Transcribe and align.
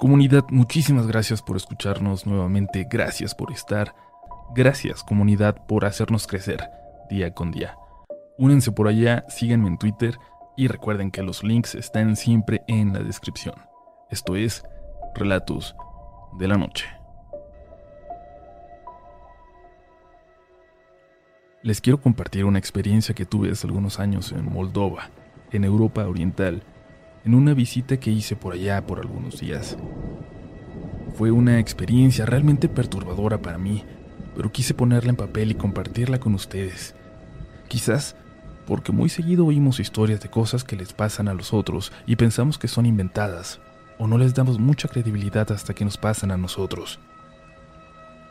Comunidad, 0.00 0.46
muchísimas 0.48 1.06
gracias 1.06 1.42
por 1.42 1.58
escucharnos 1.58 2.24
nuevamente, 2.24 2.86
gracias 2.90 3.34
por 3.34 3.52
estar, 3.52 3.94
gracias 4.54 5.04
comunidad 5.04 5.66
por 5.66 5.84
hacernos 5.84 6.26
crecer 6.26 6.70
día 7.10 7.34
con 7.34 7.50
día. 7.50 7.76
Únense 8.38 8.72
por 8.72 8.88
allá, 8.88 9.26
síganme 9.28 9.68
en 9.68 9.76
Twitter 9.76 10.16
y 10.56 10.68
recuerden 10.68 11.10
que 11.10 11.22
los 11.22 11.44
links 11.44 11.74
están 11.74 12.16
siempre 12.16 12.62
en 12.66 12.94
la 12.94 13.00
descripción. 13.00 13.56
Esto 14.08 14.36
es 14.36 14.64
Relatos 15.14 15.76
de 16.38 16.48
la 16.48 16.56
Noche. 16.56 16.86
Les 21.62 21.82
quiero 21.82 22.00
compartir 22.00 22.46
una 22.46 22.58
experiencia 22.58 23.14
que 23.14 23.26
tuve 23.26 23.50
hace 23.50 23.66
algunos 23.66 24.00
años 24.00 24.32
en 24.32 24.50
Moldova, 24.50 25.10
en 25.50 25.64
Europa 25.64 26.08
Oriental, 26.08 26.62
en 27.24 27.34
una 27.34 27.54
visita 27.54 27.98
que 27.98 28.10
hice 28.10 28.36
por 28.36 28.54
allá 28.54 28.86
por 28.86 28.98
algunos 28.98 29.40
días. 29.40 29.76
Fue 31.16 31.30
una 31.30 31.58
experiencia 31.58 32.24
realmente 32.24 32.68
perturbadora 32.68 33.42
para 33.42 33.58
mí, 33.58 33.84
pero 34.34 34.50
quise 34.52 34.74
ponerla 34.74 35.10
en 35.10 35.16
papel 35.16 35.50
y 35.50 35.54
compartirla 35.54 36.18
con 36.18 36.34
ustedes. 36.34 36.94
Quizás 37.68 38.16
porque 38.66 38.92
muy 38.92 39.08
seguido 39.08 39.46
oímos 39.46 39.80
historias 39.80 40.20
de 40.20 40.30
cosas 40.30 40.64
que 40.64 40.76
les 40.76 40.92
pasan 40.92 41.28
a 41.28 41.34
los 41.34 41.52
otros 41.52 41.92
y 42.06 42.16
pensamos 42.16 42.56
que 42.56 42.68
son 42.68 42.86
inventadas, 42.86 43.60
o 43.98 44.06
no 44.06 44.16
les 44.16 44.34
damos 44.34 44.58
mucha 44.58 44.88
credibilidad 44.88 45.50
hasta 45.52 45.74
que 45.74 45.84
nos 45.84 45.96
pasan 45.96 46.30
a 46.30 46.36
nosotros. 46.36 47.00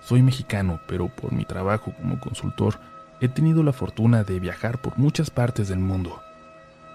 Soy 0.01 0.23
mexicano, 0.23 0.79
pero 0.87 1.09
por 1.09 1.34
mi 1.34 1.45
trabajo 1.45 1.93
como 1.99 2.20
consultor 2.20 2.79
he 3.21 3.27
tenido 3.27 3.63
la 3.63 3.73
fortuna 3.73 4.23
de 4.23 4.40
viajar 4.40 4.81
por 4.81 4.98
muchas 4.98 5.29
partes 5.29 5.67
del 5.67 5.79
mundo 5.79 6.21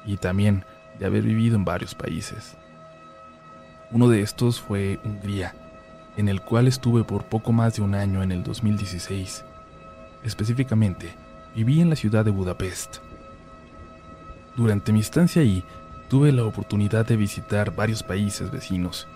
y 0.07 0.17
también 0.17 0.65
de 0.99 1.07
haber 1.07 1.23
vivido 1.23 1.57
en 1.57 1.65
varios 1.65 1.95
países. 1.95 2.57
Uno 3.91 4.09
de 4.09 4.21
estos 4.23 4.61
fue 4.61 4.99
Hungría, 5.05 5.55
en 6.17 6.29
el 6.29 6.41
cual 6.41 6.67
estuve 6.67 7.05
por 7.05 7.25
poco 7.25 7.53
más 7.53 7.77
de 7.77 7.83
un 7.83 7.95
año 7.95 8.23
en 8.23 8.33
el 8.33 8.43
2016. 8.43 9.45
Específicamente, 10.23 11.15
viví 11.55 11.81
en 11.81 11.91
la 11.91 11.97
ciudad 11.97 12.25
de 12.25 12.31
Budapest. 12.31 12.99
Durante 14.57 14.93
mi 14.93 15.01
estancia 15.01 15.43
ahí, 15.43 15.65
tuve 16.09 16.33
la 16.33 16.45
oportunidad 16.45 17.07
de 17.07 17.17
visitar 17.17 17.75
varios 17.75 18.03
países 18.03 18.51
vecinos, 18.51 19.09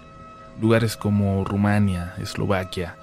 lugares 0.60 0.96
como 0.96 1.44
Rumania, 1.44 2.14
Eslovaquia, 2.18 2.96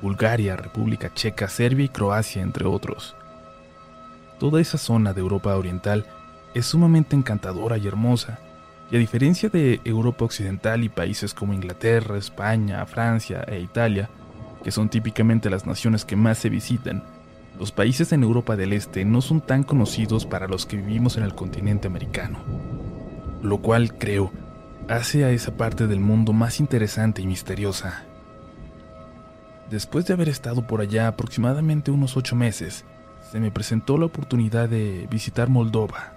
Bulgaria, 0.00 0.56
República 0.56 1.12
Checa, 1.14 1.48
Serbia 1.48 1.86
y 1.86 1.88
Croacia, 1.88 2.42
entre 2.42 2.66
otros. 2.66 3.14
Toda 4.38 4.60
esa 4.60 4.78
zona 4.78 5.12
de 5.12 5.20
Europa 5.20 5.56
Oriental 5.56 6.06
es 6.54 6.66
sumamente 6.66 7.16
encantadora 7.16 7.78
y 7.78 7.86
hermosa, 7.86 8.38
y 8.90 8.96
a 8.96 8.98
diferencia 8.98 9.48
de 9.48 9.80
Europa 9.84 10.24
Occidental 10.24 10.84
y 10.84 10.88
países 10.88 11.32
como 11.32 11.54
Inglaterra, 11.54 12.18
España, 12.18 12.84
Francia 12.86 13.42
e 13.46 13.60
Italia, 13.60 14.10
que 14.62 14.70
son 14.70 14.88
típicamente 14.88 15.50
las 15.50 15.66
naciones 15.66 16.04
que 16.04 16.16
más 16.16 16.38
se 16.38 16.50
visitan, 16.50 17.02
los 17.58 17.72
países 17.72 18.12
en 18.12 18.22
Europa 18.22 18.56
del 18.56 18.72
Este 18.72 19.04
no 19.04 19.20
son 19.20 19.40
tan 19.40 19.62
conocidos 19.62 20.26
para 20.26 20.48
los 20.48 20.66
que 20.66 20.76
vivimos 20.76 21.16
en 21.16 21.22
el 21.22 21.34
continente 21.34 21.86
americano, 21.86 22.38
lo 23.42 23.58
cual 23.58 23.96
creo 23.98 24.32
hace 24.88 25.24
a 25.24 25.30
esa 25.30 25.56
parte 25.56 25.86
del 25.86 26.00
mundo 26.00 26.32
más 26.32 26.60
interesante 26.60 27.22
y 27.22 27.26
misteriosa. 27.26 28.04
Después 29.70 30.06
de 30.06 30.14
haber 30.14 30.28
estado 30.28 30.66
por 30.66 30.80
allá 30.80 31.08
aproximadamente 31.08 31.90
unos 31.90 32.16
ocho 32.16 32.36
meses, 32.36 32.84
se 33.30 33.40
me 33.40 33.50
presentó 33.50 33.96
la 33.96 34.06
oportunidad 34.06 34.68
de 34.68 35.06
visitar 35.10 35.48
Moldova, 35.48 36.12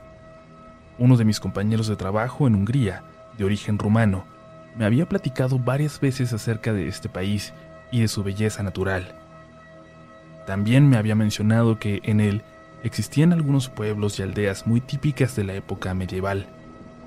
uno 0.98 1.18
de 1.18 1.26
mis 1.26 1.40
compañeros 1.40 1.88
de 1.88 1.96
trabajo 1.96 2.48
en 2.48 2.56
Hungría, 2.56 3.04
de 3.38 3.46
origen 3.46 3.78
rumano, 3.78 4.26
me 4.78 4.86
había 4.86 5.08
platicado 5.08 5.60
varias 5.60 6.00
veces 6.00 6.34
acerca 6.34 6.74
de 6.74 6.88
este 6.88 7.10
país 7.10 7.54
y 7.92 8.02
de 8.02 8.08
su 8.08 8.24
belleza 8.24 8.64
natural. 8.64 9.16
También 10.46 10.90
me 10.90 10.98
había 10.98 11.16
mencionado 11.16 11.80
que 11.80 12.02
en 12.04 12.20
él 12.20 12.44
existían 12.84 13.34
algunos 13.34 13.70
pueblos 13.70 14.20
y 14.20 14.23
aldeas 14.23 14.67
muy 14.67 14.82
típicas 14.82 15.36
de 15.36 15.44
la 15.44 15.54
época 15.55 15.94
medieval, 15.94 16.48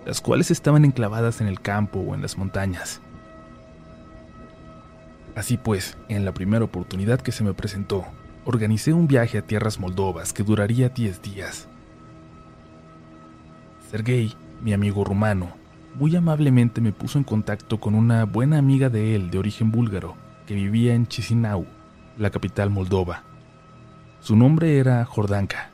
las 0.06 0.21
cuales 0.21 0.50
estaban 0.50 0.84
enclavadas 0.84 1.41
en 1.41 1.47
el 1.47 1.60
campo 1.60 2.00
o 2.00 2.15
en 2.15 2.22
las 2.22 2.37
montañas. 2.37 3.00
Así 5.37 5.56
pues, 5.56 5.97
en 6.09 6.25
la 6.25 6.32
primera 6.32 6.65
oportunidad 6.65 7.21
que 7.21 7.31
se 7.31 7.44
me 7.44 7.54
presentó, 7.54 8.04
organicé 8.44 8.93
un 8.93 9.06
viaje 9.06 9.38
a 9.38 9.43
tierras 9.43 9.78
moldovas 9.78 10.32
que 10.32 10.43
duraría 10.43 10.88
10 10.88 11.22
días. 11.22 11.69
Sergei, 13.91 14.34
mi 14.62 14.75
amigo 14.75 15.03
rumano, 15.03 15.49
muy 15.94 16.15
amablemente 16.15 16.82
me 16.82 16.93
puso 16.93 17.16
en 17.16 17.25
contacto 17.25 17.81
con 17.81 17.94
una 17.94 18.26
buena 18.26 18.59
amiga 18.59 18.91
de 18.91 19.15
él 19.15 19.31
de 19.31 19.38
origen 19.38 19.71
búlgaro 19.71 20.15
que 20.47 20.53
vivía 20.54 20.93
en 20.93 21.06
Chisinau, 21.06 21.65
la 22.19 22.28
capital 22.28 22.69
moldova. 22.69 23.22
Su 24.21 24.37
nombre 24.37 24.77
era 24.77 25.03
Jordanka. 25.06 25.71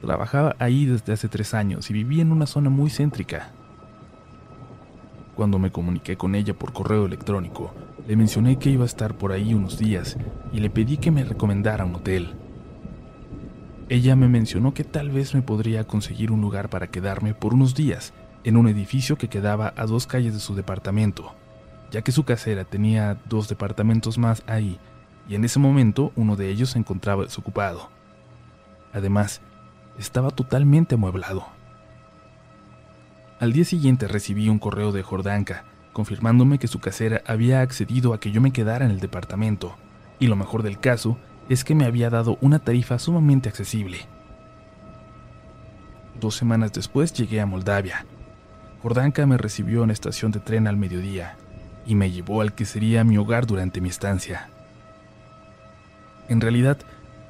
Trabajaba 0.00 0.56
ahí 0.58 0.84
desde 0.84 1.12
hace 1.12 1.28
tres 1.28 1.54
años 1.54 1.90
y 1.90 1.92
vivía 1.92 2.22
en 2.22 2.32
una 2.32 2.46
zona 2.46 2.70
muy 2.70 2.90
céntrica. 2.90 3.52
Cuando 5.36 5.60
me 5.60 5.70
comuniqué 5.70 6.16
con 6.16 6.34
ella 6.34 6.54
por 6.54 6.72
correo 6.72 7.06
electrónico, 7.06 7.72
le 8.08 8.16
mencioné 8.16 8.58
que 8.58 8.70
iba 8.70 8.82
a 8.82 8.86
estar 8.86 9.16
por 9.16 9.30
ahí 9.30 9.54
unos 9.54 9.78
días 9.78 10.16
y 10.52 10.58
le 10.58 10.70
pedí 10.70 10.96
que 10.96 11.12
me 11.12 11.22
recomendara 11.22 11.84
un 11.84 11.94
hotel. 11.94 12.34
Ella 13.88 14.16
me 14.16 14.28
mencionó 14.28 14.74
que 14.74 14.82
tal 14.82 15.10
vez 15.10 15.34
me 15.34 15.42
podría 15.42 15.86
conseguir 15.86 16.32
un 16.32 16.40
lugar 16.40 16.68
para 16.68 16.88
quedarme 16.88 17.34
por 17.34 17.54
unos 17.54 17.74
días 17.74 18.12
en 18.42 18.56
un 18.56 18.66
edificio 18.66 19.16
que 19.16 19.28
quedaba 19.28 19.72
a 19.76 19.86
dos 19.86 20.06
calles 20.06 20.34
de 20.34 20.40
su 20.40 20.56
departamento, 20.56 21.34
ya 21.92 22.02
que 22.02 22.10
su 22.10 22.24
casera 22.24 22.64
tenía 22.64 23.16
dos 23.28 23.48
departamentos 23.48 24.18
más 24.18 24.42
ahí 24.46 24.80
y 25.28 25.34
en 25.34 25.44
ese 25.44 25.58
momento 25.58 26.12
uno 26.16 26.36
de 26.36 26.50
ellos 26.50 26.70
se 26.70 26.78
encontraba 26.78 27.24
desocupado. 27.24 27.90
Además, 28.92 29.40
estaba 29.98 30.30
totalmente 30.30 30.96
amueblado. 30.96 31.46
Al 33.38 33.52
día 33.52 33.64
siguiente 33.64 34.08
recibí 34.08 34.48
un 34.48 34.58
correo 34.58 34.92
de 34.92 35.02
Jordanka 35.02 35.64
confirmándome 35.92 36.58
que 36.58 36.68
su 36.68 36.80
casera 36.80 37.22
había 37.26 37.60
accedido 37.62 38.12
a 38.12 38.20
que 38.20 38.30
yo 38.30 38.40
me 38.40 38.52
quedara 38.52 38.84
en 38.84 38.90
el 38.90 39.00
departamento, 39.00 39.76
y 40.18 40.26
lo 40.26 40.36
mejor 40.36 40.62
del 40.62 40.78
caso 40.78 41.16
es 41.48 41.64
que 41.64 41.74
me 41.74 41.84
había 41.84 42.10
dado 42.10 42.38
una 42.40 42.58
tarifa 42.58 42.98
sumamente 42.98 43.48
accesible. 43.48 43.98
Dos 46.20 46.34
semanas 46.34 46.72
después 46.72 47.12
llegué 47.12 47.40
a 47.40 47.46
Moldavia. 47.46 48.06
Jordanka 48.82 49.26
me 49.26 49.36
recibió 49.36 49.84
en 49.84 49.90
estación 49.90 50.32
de 50.32 50.40
tren 50.40 50.66
al 50.66 50.76
mediodía 50.76 51.36
y 51.86 51.94
me 51.94 52.10
llevó 52.10 52.40
al 52.40 52.54
que 52.54 52.64
sería 52.64 53.04
mi 53.04 53.16
hogar 53.16 53.46
durante 53.46 53.80
mi 53.80 53.88
estancia. 53.88 54.48
En 56.28 56.40
realidad, 56.40 56.78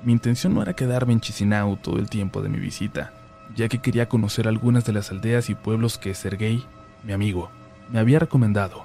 mi 0.03 0.13
intención 0.13 0.55
no 0.55 0.63
era 0.63 0.75
quedarme 0.75 1.13
en 1.13 1.21
Chisinau 1.21 1.77
todo 1.77 1.99
el 1.99 2.09
tiempo 2.09 2.41
de 2.41 2.49
mi 2.49 2.59
visita, 2.59 3.13
ya 3.55 3.69
que 3.69 3.79
quería 3.79 4.09
conocer 4.09 4.49
algunas 4.49 4.85
de 4.85 4.93
las 4.93 5.11
aldeas 5.11 5.51
y 5.51 5.55
pueblos 5.55 5.99
que 5.99 6.15
Sergei, 6.15 6.65
mi 7.05 7.13
amigo, 7.13 7.51
me 7.91 7.99
había 7.99 8.19
recomendado. 8.19 8.85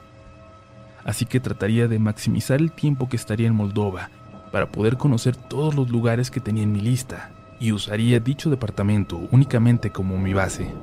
Así 1.05 1.25
que 1.25 1.39
trataría 1.39 1.87
de 1.87 1.99
maximizar 1.99 2.59
el 2.59 2.71
tiempo 2.71 3.07
que 3.07 3.15
estaría 3.15 3.47
en 3.47 3.55
Moldova 3.55 4.09
para 4.51 4.71
poder 4.71 4.97
conocer 4.97 5.35
todos 5.35 5.75
los 5.75 5.89
lugares 5.89 6.29
que 6.29 6.39
tenía 6.39 6.63
en 6.63 6.71
mi 6.71 6.81
lista 6.81 7.31
y 7.59 7.71
usaría 7.71 8.19
dicho 8.19 8.49
departamento 8.49 9.17
únicamente 9.31 9.91
como 9.91 10.17
mi 10.17 10.33
base. 10.33 10.73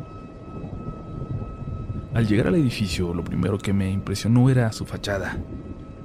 Al 2.15 2.27
llegar 2.27 2.47
al 2.47 2.55
edificio, 2.55 3.13
lo 3.13 3.23
primero 3.23 3.59
que 3.59 3.73
me 3.73 3.91
impresionó 3.91 4.49
era 4.49 4.73
su 4.73 4.87
fachada, 4.87 5.37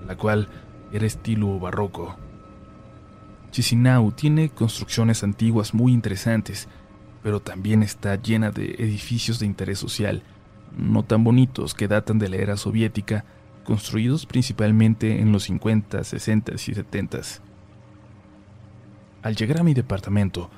la 0.07 0.18
cual 0.18 0.50
era 0.91 1.06
estilo 1.06 1.59
barroco. 1.59 2.18
Chisinau 3.51 4.12
tiene 4.12 4.50
construcciones 4.50 5.24
antiguas 5.24 5.74
muy 5.74 5.94
interesantes, 5.94 6.68
pero 7.22 7.40
también 7.40 7.84
está 7.84 8.16
llena 8.22 8.51
de 8.51 8.75
edificios 8.80 9.40
de 9.40 9.45
interés 9.45 9.80
social, 9.80 10.24
no 10.78 11.03
tan 11.03 11.24
bonitos 11.24 11.74
que 11.74 11.88
datan 11.88 12.19
de 12.19 12.30
la 12.30 12.38
era 12.38 12.57
soviética, 12.57 13.25
construidos 13.63 14.25
principalmente 14.25 15.21
en 15.21 15.31
los 15.31 15.44
50, 15.44 16.04
60 16.04 16.54
y 16.54 16.57
70. 16.57 17.21
Al 19.24 19.38
llegar 19.38 19.62
a 19.62 19.64
mi 19.64 19.74
departamento, 19.74 20.50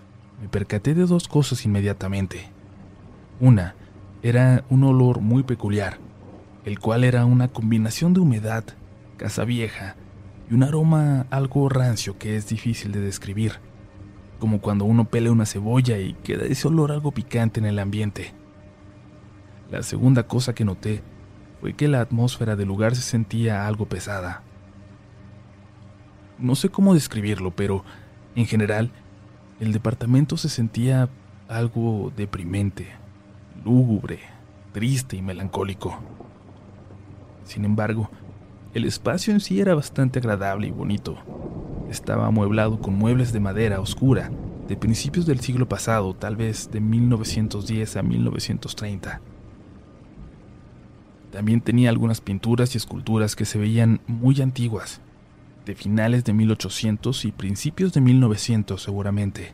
me 0.42 0.50
percaté 0.50 0.96
de 0.96 1.06
dos 1.06 1.28
cosas 1.28 1.64
inmediatamente. 1.66 2.50
Una 3.40 3.76
era 4.24 4.66
un 4.70 4.84
olor 4.84 5.22
muy 5.22 5.44
peculiar, 5.44 6.00
el 6.66 6.80
cual 6.80 7.04
era 7.04 7.26
una 7.26 7.50
combinación 7.50 8.16
de 8.16 8.22
humedad, 8.22 8.64
casa 9.18 9.46
vieja 9.46 9.96
y 10.50 10.56
un 10.56 10.64
aroma 10.64 11.28
algo 11.30 11.70
rancio 11.70 12.18
que 12.18 12.36
es 12.36 12.50
difícil 12.50 12.92
de 12.92 13.02
describir, 13.02 13.60
como 14.40 14.60
cuando 14.62 14.86
uno 14.86 15.06
pele 15.06 15.30
una 15.30 15.46
cebolla 15.46 16.00
y 16.00 16.14
queda 16.24 16.46
ese 16.46 16.68
olor 16.68 16.92
algo 16.92 17.12
picante 17.12 17.60
en 17.60 17.68
el 17.68 17.78
ambiente. 17.78 18.34
La 19.70 19.84
segunda 19.84 20.24
cosa 20.24 20.56
que 20.56 20.66
noté 20.66 21.04
fue 21.62 21.74
que 21.74 21.88
la 21.88 22.02
atmósfera 22.02 22.56
del 22.56 22.68
lugar 22.68 22.96
se 22.96 23.04
sentía 23.04 23.68
algo 23.68 23.88
pesada. 23.88 24.42
No 26.40 26.56
sé 26.56 26.70
cómo 26.70 26.96
describirlo, 26.96 27.56
pero 27.56 27.86
en 28.36 28.46
general, 28.48 28.92
el 29.60 29.72
departamento 29.72 30.38
se 30.38 30.50
sentía 30.50 31.10
algo 31.48 32.12
deprimente, 32.16 32.88
lúgubre, 33.64 34.20
triste 34.74 35.16
y 35.16 35.22
melancólico. 35.22 36.00
Sin 37.46 37.64
embargo, 37.66 38.10
El 38.76 38.84
espacio 38.84 39.34
en 39.34 39.40
sí 39.40 39.62
era 39.62 39.74
bastante 39.74 40.20
agradable 40.20 40.68
y 40.68 40.72
bonito. 40.72 41.16
Estaba 41.90 42.28
amueblado 42.28 42.82
con 42.82 42.94
muebles 42.94 43.32
de 43.32 43.40
madera 43.40 43.80
oscura, 43.80 44.32
de 44.68 44.76
principios 44.76 45.26
del 45.26 45.40
siglo 45.40 45.70
pasado, 45.70 46.14
tal 46.14 46.36
vez 46.36 46.70
de 46.72 46.82
1910 46.82 47.96
a 47.96 48.04
1930. 48.04 49.22
También 51.32 51.62
tenía 51.62 51.90
algunas 51.90 52.20
pinturas 52.20 52.76
y 52.76 52.78
esculturas 52.78 53.38
que 53.38 53.46
se 53.46 53.58
veían 53.58 54.02
muy 54.08 54.42
antiguas, 54.42 55.00
de 55.66 55.76
finales 55.76 56.24
de 56.24 56.34
1800 56.34 57.26
y 57.26 57.32
principios 57.32 57.94
de 57.94 58.02
1900 58.02 58.82
seguramente. 58.82 59.54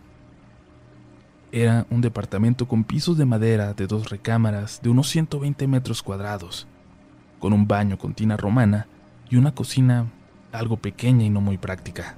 Era 1.51 1.85
un 1.89 2.01
departamento 2.01 2.67
con 2.67 2.83
pisos 2.83 3.17
de 3.17 3.25
madera 3.25 3.73
de 3.73 3.87
dos 3.87 4.09
recámaras 4.09 4.81
de 4.81 4.89
unos 4.89 5.09
120 5.09 5.67
metros 5.67 6.01
cuadrados, 6.01 6.67
con 7.39 7.53
un 7.53 7.67
baño 7.67 7.97
con 7.97 8.13
tina 8.13 8.37
romana 8.37 8.87
y 9.29 9.35
una 9.37 9.53
cocina 9.53 10.07
algo 10.51 10.77
pequeña 10.77 11.25
y 11.25 11.29
no 11.29 11.41
muy 11.41 11.57
práctica. 11.57 12.15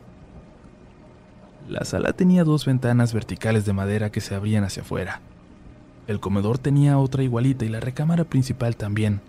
La 1.69 1.86
sala 1.86 2.13
tenía 2.13 2.44
dos 2.44 2.66
ventanas 2.66 3.13
verticales 3.13 3.66
de 3.66 3.74
madera 3.74 4.12
que 4.12 4.22
se 4.22 4.36
abrían 4.36 4.63
hacia 4.63 4.84
afuera. 4.84 5.22
El 6.07 6.19
comedor 6.19 6.57
tenía 6.57 6.98
otra 6.98 7.24
igualita 7.24 7.63
y 7.63 7.69
la 7.69 7.80
recámara 7.80 8.25
principal 8.25 8.75
también. 8.75 9.22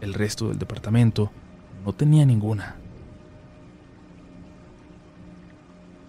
El 0.00 0.12
resto 0.14 0.48
del 0.48 0.58
departamento 0.58 1.30
no 1.84 1.94
tenía 1.94 2.26
ninguna. 2.26 2.76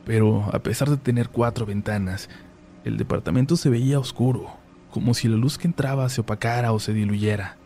Pero 0.06 0.50
a 0.54 0.60
pesar 0.60 0.90
de 0.90 0.98
tener 0.98 1.30
cuatro 1.30 1.66
ventanas, 1.66 2.30
el 2.84 2.98
departamento 2.98 3.56
se 3.56 3.70
veía 3.70 4.00
oscuro, 4.00 4.48
como 4.90 5.14
si 5.14 5.28
la 5.28 5.38
luz 5.38 5.58
que 5.58 5.68
entraba 5.68 6.10
se 6.10 6.22
opacara 6.22 6.72
o 6.74 6.80
se 6.80 6.94
diluyera. 6.94 7.58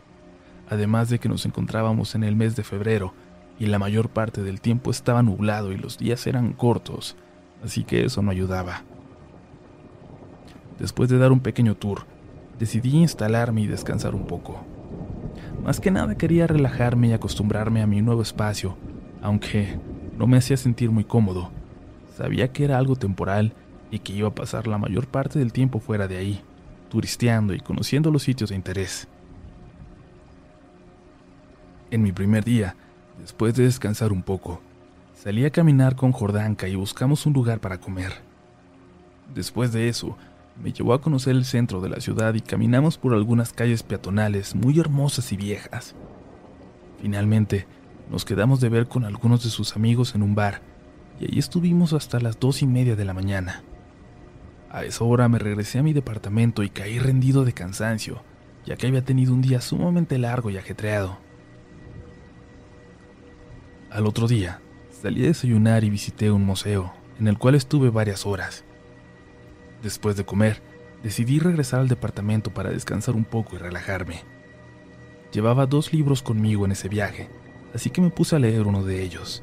Además 0.68 1.08
de 1.08 1.18
que 1.18 1.28
nos 1.28 1.46
encontrábamos 1.46 2.14
en 2.14 2.24
el 2.24 2.36
mes 2.36 2.56
de 2.56 2.64
febrero 2.64 3.14
y 3.58 3.66
la 3.66 3.78
mayor 3.78 4.08
parte 4.10 4.42
del 4.42 4.60
tiempo 4.60 4.90
estaba 4.90 5.22
nublado 5.22 5.72
y 5.72 5.76
los 5.76 5.98
días 5.98 6.26
eran 6.26 6.52
cortos, 6.52 7.16
así 7.64 7.84
que 7.84 8.04
eso 8.04 8.22
no 8.22 8.30
ayudaba. 8.30 8.82
Después 10.78 11.08
de 11.08 11.18
dar 11.18 11.32
un 11.32 11.40
pequeño 11.40 11.74
tour, 11.74 12.06
decidí 12.58 12.96
instalarme 12.96 13.62
y 13.62 13.66
descansar 13.66 14.14
un 14.14 14.26
poco. 14.26 14.60
Más 15.64 15.80
que 15.80 15.90
nada 15.90 16.16
quería 16.16 16.46
relajarme 16.46 17.08
y 17.08 17.12
acostumbrarme 17.12 17.82
a 17.82 17.86
mi 17.86 18.02
nuevo 18.02 18.22
espacio, 18.22 18.76
aunque 19.22 19.78
no 20.18 20.26
me 20.26 20.36
hacía 20.36 20.56
sentir 20.56 20.90
muy 20.90 21.04
cómodo. 21.04 21.50
Sabía 22.16 22.50
que 22.50 22.64
era 22.64 22.78
algo 22.78 22.96
temporal 22.96 23.52
y 23.90 23.98
que 23.98 24.14
iba 24.14 24.28
a 24.28 24.34
pasar 24.34 24.66
la 24.66 24.78
mayor 24.78 25.06
parte 25.06 25.38
del 25.38 25.52
tiempo 25.52 25.80
fuera 25.80 26.08
de 26.08 26.16
ahí, 26.16 26.40
turisteando 26.88 27.52
y 27.52 27.60
conociendo 27.60 28.10
los 28.10 28.22
sitios 28.22 28.48
de 28.48 28.56
interés. 28.56 29.06
En 31.90 32.02
mi 32.02 32.12
primer 32.12 32.42
día, 32.42 32.74
después 33.20 33.54
de 33.54 33.64
descansar 33.64 34.12
un 34.12 34.22
poco, 34.22 34.62
salí 35.14 35.44
a 35.44 35.50
caminar 35.50 35.94
con 35.94 36.12
Jordanka 36.12 36.68
y 36.68 36.74
buscamos 36.74 37.26
un 37.26 37.34
lugar 37.34 37.60
para 37.60 37.78
comer. 37.78 38.14
Después 39.34 39.72
de 39.72 39.90
eso, 39.90 40.16
me 40.62 40.72
llevó 40.72 40.94
a 40.94 41.02
conocer 41.02 41.36
el 41.36 41.44
centro 41.44 41.82
de 41.82 41.90
la 41.90 42.00
ciudad 42.00 42.32
y 42.32 42.40
caminamos 42.40 42.96
por 42.96 43.12
algunas 43.12 43.52
calles 43.52 43.82
peatonales 43.82 44.54
muy 44.54 44.80
hermosas 44.80 45.32
y 45.32 45.36
viejas. 45.36 45.94
Finalmente, 46.98 47.66
nos 48.10 48.24
quedamos 48.24 48.62
de 48.62 48.70
ver 48.70 48.88
con 48.88 49.04
algunos 49.04 49.44
de 49.44 49.50
sus 49.50 49.76
amigos 49.76 50.14
en 50.14 50.22
un 50.22 50.34
bar, 50.34 50.62
y 51.20 51.24
allí 51.24 51.38
estuvimos 51.38 51.92
hasta 51.92 52.20
las 52.20 52.38
dos 52.38 52.62
y 52.62 52.66
media 52.66 52.96
de 52.96 53.04
la 53.04 53.14
mañana. 53.14 53.62
A 54.70 54.84
esa 54.84 55.04
hora 55.04 55.28
me 55.28 55.38
regresé 55.38 55.78
a 55.78 55.82
mi 55.82 55.92
departamento 55.92 56.62
y 56.62 56.70
caí 56.70 56.98
rendido 56.98 57.44
de 57.44 57.52
cansancio, 57.52 58.22
ya 58.66 58.76
que 58.76 58.86
había 58.86 59.04
tenido 59.04 59.32
un 59.32 59.40
día 59.40 59.60
sumamente 59.60 60.18
largo 60.18 60.50
y 60.50 60.58
ajetreado. 60.58 61.18
Al 63.90 64.06
otro 64.06 64.28
día, 64.28 64.60
salí 64.90 65.24
a 65.24 65.28
desayunar 65.28 65.84
y 65.84 65.90
visité 65.90 66.30
un 66.30 66.44
museo, 66.44 66.92
en 67.18 67.28
el 67.28 67.38
cual 67.38 67.54
estuve 67.54 67.88
varias 67.88 68.26
horas. 68.26 68.64
Después 69.82 70.16
de 70.16 70.26
comer, 70.26 70.60
decidí 71.02 71.38
regresar 71.38 71.80
al 71.80 71.88
departamento 71.88 72.52
para 72.52 72.70
descansar 72.70 73.14
un 73.14 73.24
poco 73.24 73.56
y 73.56 73.58
relajarme. 73.58 74.24
Llevaba 75.32 75.66
dos 75.66 75.92
libros 75.92 76.22
conmigo 76.22 76.64
en 76.64 76.72
ese 76.72 76.88
viaje, 76.88 77.30
así 77.72 77.90
que 77.90 78.00
me 78.00 78.10
puse 78.10 78.36
a 78.36 78.38
leer 78.38 78.66
uno 78.66 78.82
de 78.82 79.02
ellos. 79.02 79.42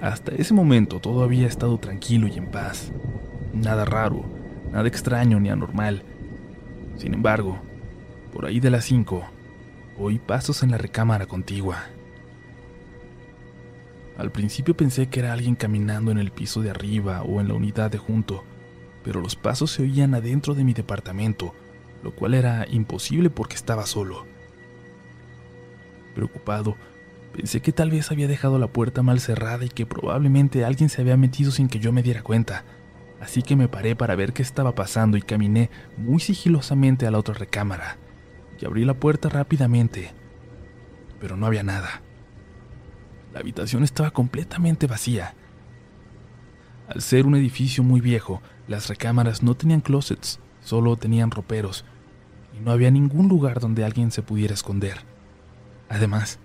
Hasta 0.00 0.34
ese 0.34 0.54
momento 0.54 1.00
todo 1.00 1.22
había 1.24 1.46
estado 1.46 1.78
tranquilo 1.78 2.28
y 2.28 2.34
en 2.34 2.46
paz, 2.50 2.92
Nada 3.56 3.86
raro, 3.86 4.22
nada 4.70 4.86
extraño 4.86 5.40
ni 5.40 5.48
anormal. 5.48 6.02
Sin 6.98 7.14
embargo, 7.14 7.58
por 8.34 8.44
ahí 8.44 8.60
de 8.60 8.70
las 8.70 8.84
cinco, 8.84 9.24
oí 9.98 10.18
pasos 10.18 10.62
en 10.62 10.72
la 10.72 10.78
recámara 10.78 11.24
contigua. 11.24 11.84
Al 14.18 14.30
principio 14.30 14.76
pensé 14.76 15.08
que 15.08 15.20
era 15.20 15.32
alguien 15.32 15.56
caminando 15.56 16.10
en 16.10 16.18
el 16.18 16.32
piso 16.32 16.60
de 16.60 16.70
arriba 16.70 17.22
o 17.22 17.40
en 17.40 17.48
la 17.48 17.54
unidad 17.54 17.90
de 17.90 17.96
junto, 17.96 18.44
pero 19.02 19.22
los 19.22 19.36
pasos 19.36 19.70
se 19.70 19.82
oían 19.82 20.14
adentro 20.14 20.54
de 20.54 20.64
mi 20.64 20.74
departamento, 20.74 21.54
lo 22.02 22.14
cual 22.14 22.34
era 22.34 22.66
imposible 22.68 23.30
porque 23.30 23.56
estaba 23.56 23.86
solo. 23.86 24.26
Preocupado, 26.14 26.76
pensé 27.36 27.60
que 27.60 27.72
tal 27.72 27.90
vez 27.90 28.10
había 28.10 28.28
dejado 28.28 28.58
la 28.58 28.68
puerta 28.68 29.02
mal 29.02 29.20
cerrada 29.20 29.64
y 29.64 29.68
que 29.68 29.86
probablemente 29.86 30.64
alguien 30.64 30.88
se 30.88 31.02
había 31.02 31.16
metido 31.16 31.50
sin 31.50 31.68
que 31.68 31.78
yo 31.78 31.92
me 31.92 32.02
diera 32.02 32.22
cuenta 32.22 32.64
así 33.20 33.42
que 33.42 33.56
me 33.56 33.68
paré 33.68 33.96
para 33.96 34.14
ver 34.14 34.32
qué 34.32 34.42
estaba 34.42 34.74
pasando 34.74 35.16
y 35.16 35.22
caminé 35.22 35.70
muy 35.96 36.20
sigilosamente 36.20 37.06
a 37.06 37.10
la 37.10 37.18
otra 37.18 37.34
recámara 37.34 37.96
y 38.60 38.64
abrí 38.64 38.84
la 38.84 38.94
puerta 38.94 39.28
rápidamente, 39.28 40.12
pero 41.20 41.36
no 41.36 41.46
había 41.46 41.62
nada. 41.62 42.02
La 43.34 43.40
habitación 43.40 43.84
estaba 43.84 44.12
completamente 44.12 44.86
vacía. 44.86 45.34
Al 46.88 47.02
ser 47.02 47.26
un 47.26 47.34
edificio 47.34 47.82
muy 47.84 48.00
viejo, 48.00 48.40
las 48.66 48.88
recámaras 48.88 49.42
no 49.42 49.54
tenían 49.54 49.82
closets, 49.82 50.40
solo 50.60 50.96
tenían 50.96 51.30
roperos, 51.30 51.84
y 52.56 52.60
no 52.60 52.70
había 52.70 52.90
ningún 52.90 53.28
lugar 53.28 53.60
donde 53.60 53.84
alguien 53.84 54.10
se 54.10 54.22
pudiera 54.22 54.54
esconder. 54.54 55.00
Además 55.90 56.38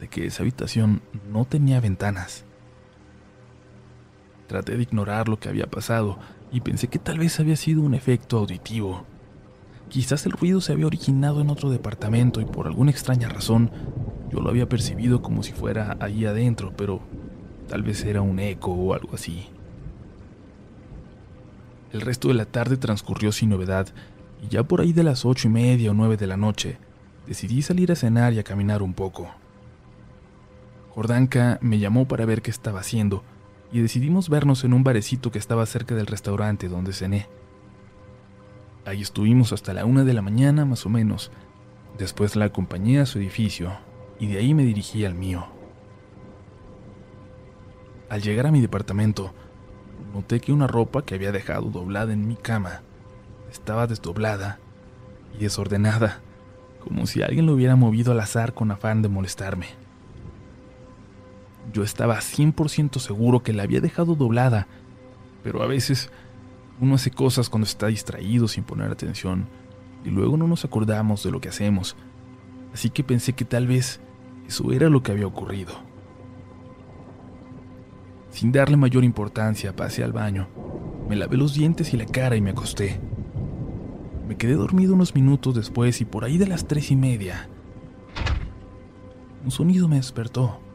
de 0.00 0.08
que 0.08 0.26
esa 0.26 0.42
habitación 0.42 1.02
no 1.32 1.44
tenía 1.44 1.80
ventanas. 1.80 2.44
Traté 4.46 4.76
de 4.76 4.82
ignorar 4.82 5.28
lo 5.28 5.38
que 5.38 5.48
había 5.48 5.66
pasado 5.66 6.18
y 6.52 6.60
pensé 6.60 6.88
que 6.88 6.98
tal 6.98 7.18
vez 7.18 7.40
había 7.40 7.56
sido 7.56 7.82
un 7.82 7.94
efecto 7.94 8.38
auditivo. 8.38 9.04
Quizás 9.88 10.26
el 10.26 10.32
ruido 10.32 10.60
se 10.60 10.72
había 10.72 10.86
originado 10.86 11.40
en 11.40 11.50
otro 11.50 11.70
departamento 11.70 12.40
y 12.40 12.44
por 12.44 12.66
alguna 12.66 12.90
extraña 12.90 13.28
razón 13.28 13.70
yo 14.30 14.40
lo 14.40 14.50
había 14.50 14.68
percibido 14.68 15.22
como 15.22 15.42
si 15.42 15.52
fuera 15.52 15.96
ahí 16.00 16.24
adentro, 16.24 16.72
pero 16.76 17.00
tal 17.68 17.82
vez 17.82 18.04
era 18.04 18.22
un 18.22 18.38
eco 18.38 18.72
o 18.72 18.94
algo 18.94 19.14
así. 19.14 19.48
El 21.92 22.00
resto 22.00 22.28
de 22.28 22.34
la 22.34 22.44
tarde 22.44 22.76
transcurrió 22.76 23.32
sin 23.32 23.50
novedad 23.50 23.88
y 24.42 24.48
ya 24.48 24.64
por 24.64 24.80
ahí 24.80 24.92
de 24.92 25.04
las 25.04 25.24
ocho 25.24 25.48
y 25.48 25.50
media 25.50 25.92
o 25.92 25.94
nueve 25.94 26.16
de 26.16 26.26
la 26.26 26.36
noche 26.36 26.78
decidí 27.26 27.62
salir 27.62 27.90
a 27.90 27.96
cenar 27.96 28.32
y 28.32 28.38
a 28.38 28.44
caminar 28.44 28.82
un 28.82 28.92
poco. 28.92 29.30
Jordanka 30.96 31.58
me 31.60 31.78
llamó 31.78 32.08
para 32.08 32.24
ver 32.24 32.40
qué 32.40 32.50
estaba 32.50 32.80
haciendo 32.80 33.22
y 33.70 33.80
decidimos 33.80 34.30
vernos 34.30 34.64
en 34.64 34.72
un 34.72 34.82
barecito 34.82 35.30
que 35.30 35.38
estaba 35.38 35.66
cerca 35.66 35.94
del 35.94 36.06
restaurante 36.06 36.70
donde 36.70 36.94
cené. 36.94 37.28
Ahí 38.86 39.02
estuvimos 39.02 39.52
hasta 39.52 39.74
la 39.74 39.84
una 39.84 40.04
de 40.04 40.14
la 40.14 40.22
mañana 40.22 40.64
más 40.64 40.86
o 40.86 40.88
menos. 40.88 41.30
Después 41.98 42.34
la 42.34 42.46
acompañé 42.46 42.98
a 42.98 43.04
su 43.04 43.18
edificio 43.18 43.76
y 44.18 44.28
de 44.28 44.38
ahí 44.38 44.54
me 44.54 44.64
dirigí 44.64 45.04
al 45.04 45.14
mío. 45.14 45.46
Al 48.08 48.22
llegar 48.22 48.46
a 48.46 48.50
mi 48.50 48.62
departamento, 48.62 49.34
noté 50.14 50.40
que 50.40 50.52
una 50.54 50.66
ropa 50.66 51.04
que 51.04 51.14
había 51.14 51.30
dejado 51.30 51.68
doblada 51.68 52.14
en 52.14 52.26
mi 52.26 52.36
cama 52.36 52.80
estaba 53.50 53.86
desdoblada 53.86 54.60
y 55.38 55.42
desordenada, 55.42 56.22
como 56.82 57.06
si 57.06 57.20
alguien 57.20 57.44
lo 57.44 57.52
hubiera 57.52 57.76
movido 57.76 58.12
al 58.12 58.20
azar 58.20 58.54
con 58.54 58.70
afán 58.70 59.02
de 59.02 59.10
molestarme. 59.10 59.85
Yo 61.72 61.82
estaba 61.82 62.18
100% 62.18 62.98
seguro 62.98 63.42
que 63.42 63.52
la 63.52 63.64
había 63.64 63.80
dejado 63.80 64.14
doblada, 64.14 64.66
pero 65.42 65.62
a 65.62 65.66
veces 65.66 66.10
uno 66.80 66.94
hace 66.94 67.10
cosas 67.10 67.48
cuando 67.48 67.66
está 67.66 67.88
distraído 67.88 68.48
sin 68.48 68.64
poner 68.64 68.90
atención 68.90 69.46
y 70.04 70.10
luego 70.10 70.36
no 70.36 70.46
nos 70.46 70.64
acordamos 70.64 71.22
de 71.24 71.30
lo 71.30 71.40
que 71.40 71.48
hacemos, 71.48 71.96
así 72.72 72.90
que 72.90 73.02
pensé 73.02 73.32
que 73.32 73.44
tal 73.44 73.66
vez 73.66 74.00
eso 74.46 74.72
era 74.72 74.88
lo 74.88 75.02
que 75.02 75.12
había 75.12 75.26
ocurrido. 75.26 75.74
Sin 78.30 78.52
darle 78.52 78.76
mayor 78.76 79.02
importancia, 79.02 79.74
pasé 79.74 80.04
al 80.04 80.12
baño, 80.12 80.48
me 81.08 81.16
lavé 81.16 81.36
los 81.36 81.54
dientes 81.54 81.94
y 81.94 81.96
la 81.96 82.06
cara 82.06 82.36
y 82.36 82.40
me 82.40 82.50
acosté. 82.50 83.00
Me 84.28 84.36
quedé 84.36 84.54
dormido 84.54 84.94
unos 84.94 85.14
minutos 85.14 85.54
después 85.54 86.00
y 86.00 86.04
por 86.04 86.24
ahí 86.24 86.36
de 86.36 86.46
las 86.46 86.66
tres 86.66 86.90
y 86.90 86.96
media, 86.96 87.48
un 89.44 89.50
sonido 89.50 89.88
me 89.88 89.96
despertó. 89.96 90.65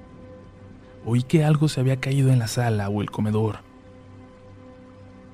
Oí 1.05 1.23
que 1.23 1.43
algo 1.43 1.67
se 1.67 1.79
había 1.79 1.99
caído 1.99 2.31
en 2.31 2.39
la 2.39 2.47
sala 2.47 2.89
o 2.89 3.01
el 3.01 3.09
comedor. 3.11 3.59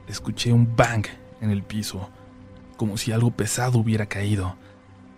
Escuché 0.07 0.53
un 0.53 0.75
bang 0.75 1.05
en 1.41 1.51
el 1.51 1.63
piso, 1.63 2.09
como 2.77 2.97
si 2.97 3.11
algo 3.11 3.31
pesado 3.31 3.79
hubiera 3.79 4.05
caído, 4.05 4.55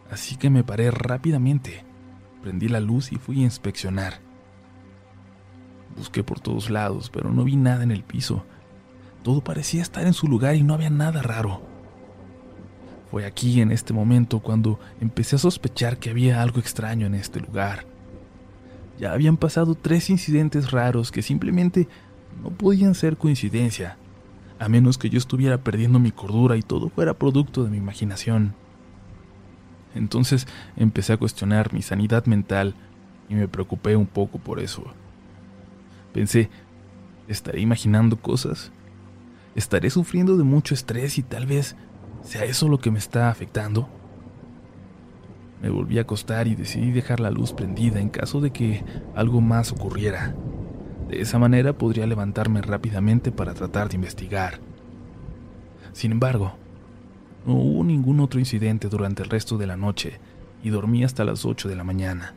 así 0.09 0.35
que 0.35 0.49
me 0.49 0.63
paré 0.63 0.89
rápidamente 0.89 1.83
Prendí 2.41 2.69
la 2.69 2.79
luz 2.79 3.11
y 3.11 3.17
fui 3.17 3.41
a 3.41 3.43
inspeccionar. 3.43 4.19
Busqué 5.97 6.23
por 6.23 6.39
todos 6.39 6.69
lados, 6.69 7.09
pero 7.09 7.31
no 7.31 7.43
vi 7.43 7.55
nada 7.55 7.83
en 7.83 7.91
el 7.91 8.03
piso. 8.03 8.45
Todo 9.23 9.43
parecía 9.43 9.81
estar 9.81 10.05
en 10.05 10.13
su 10.13 10.27
lugar 10.27 10.55
y 10.55 10.63
no 10.63 10.73
había 10.73 10.89
nada 10.89 11.21
raro. 11.21 11.61
Fue 13.11 13.25
aquí, 13.25 13.59
en 13.59 13.71
este 13.71 13.91
momento, 13.91 14.39
cuando 14.39 14.79
empecé 15.01 15.35
a 15.35 15.39
sospechar 15.39 15.97
que 15.97 16.11
había 16.11 16.41
algo 16.41 16.59
extraño 16.59 17.07
en 17.07 17.15
este 17.15 17.41
lugar. 17.41 17.85
Ya 18.99 19.13
habían 19.13 19.37
pasado 19.37 19.75
tres 19.75 20.09
incidentes 20.09 20.71
raros 20.71 21.11
que 21.11 21.21
simplemente 21.21 21.87
no 22.43 22.49
podían 22.49 22.95
ser 22.95 23.15
coincidencia, 23.15 23.97
a 24.59 24.67
menos 24.67 24.97
que 24.97 25.09
yo 25.09 25.17
estuviera 25.17 25.57
perdiendo 25.63 25.99
mi 25.99 26.11
cordura 26.11 26.57
y 26.57 26.61
todo 26.61 26.89
fuera 26.89 27.13
producto 27.13 27.63
de 27.63 27.69
mi 27.69 27.77
imaginación. 27.77 28.53
Entonces 29.95 30.47
empecé 30.75 31.13
a 31.13 31.17
cuestionar 31.17 31.73
mi 31.73 31.81
sanidad 31.81 32.25
mental 32.25 32.75
y 33.29 33.35
me 33.35 33.47
preocupé 33.47 33.95
un 33.95 34.05
poco 34.05 34.37
por 34.37 34.59
eso. 34.59 34.83
Pensé, 36.13 36.49
¿estaré 37.27 37.61
imaginando 37.61 38.17
cosas? 38.17 38.71
¿Estaré 39.55 39.89
sufriendo 39.89 40.37
de 40.37 40.43
mucho 40.43 40.73
estrés 40.73 41.17
y 41.17 41.23
tal 41.23 41.45
vez 41.45 41.75
sea 42.23 42.43
eso 42.43 42.67
lo 42.67 42.79
que 42.79 42.91
me 42.91 42.99
está 42.99 43.29
afectando? 43.29 43.89
Me 45.61 45.69
volví 45.69 45.97
a 45.97 46.01
acostar 46.01 46.47
y 46.47 46.55
decidí 46.55 46.91
dejar 46.91 47.19
la 47.19 47.31
luz 47.31 47.53
prendida 47.53 47.99
en 47.99 48.09
caso 48.09 48.39
de 48.39 48.51
que 48.51 48.83
algo 49.15 49.41
más 49.41 49.71
ocurriera. 49.71 50.33
De 51.09 51.21
esa 51.21 51.39
manera 51.39 51.73
podría 51.73 52.07
levantarme 52.07 52.61
rápidamente 52.61 53.31
para 53.31 53.53
tratar 53.53 53.89
de 53.89 53.95
investigar. 53.95 54.59
Sin 55.91 56.11
embargo, 56.11 56.53
no 57.45 57.55
hubo 57.55 57.83
ningún 57.83 58.19
otro 58.19 58.39
incidente 58.39 58.89
durante 58.89 59.23
el 59.23 59.29
resto 59.29 59.57
de 59.57 59.67
la 59.67 59.75
noche 59.75 60.19
y 60.63 60.69
dormí 60.69 61.03
hasta 61.03 61.25
las 61.25 61.45
8 61.45 61.67
de 61.67 61.75
la 61.75 61.83
mañana. 61.83 62.35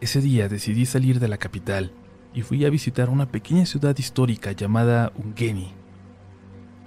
Ese 0.00 0.20
día 0.20 0.48
decidí 0.48 0.86
salir 0.86 1.20
de 1.20 1.28
la 1.28 1.38
capital 1.38 1.92
y 2.32 2.42
fui 2.42 2.64
a 2.64 2.70
visitar 2.70 3.10
una 3.10 3.30
pequeña 3.30 3.66
ciudad 3.66 3.96
histórica 3.98 4.52
llamada 4.52 5.12
Ungeni. 5.16 5.72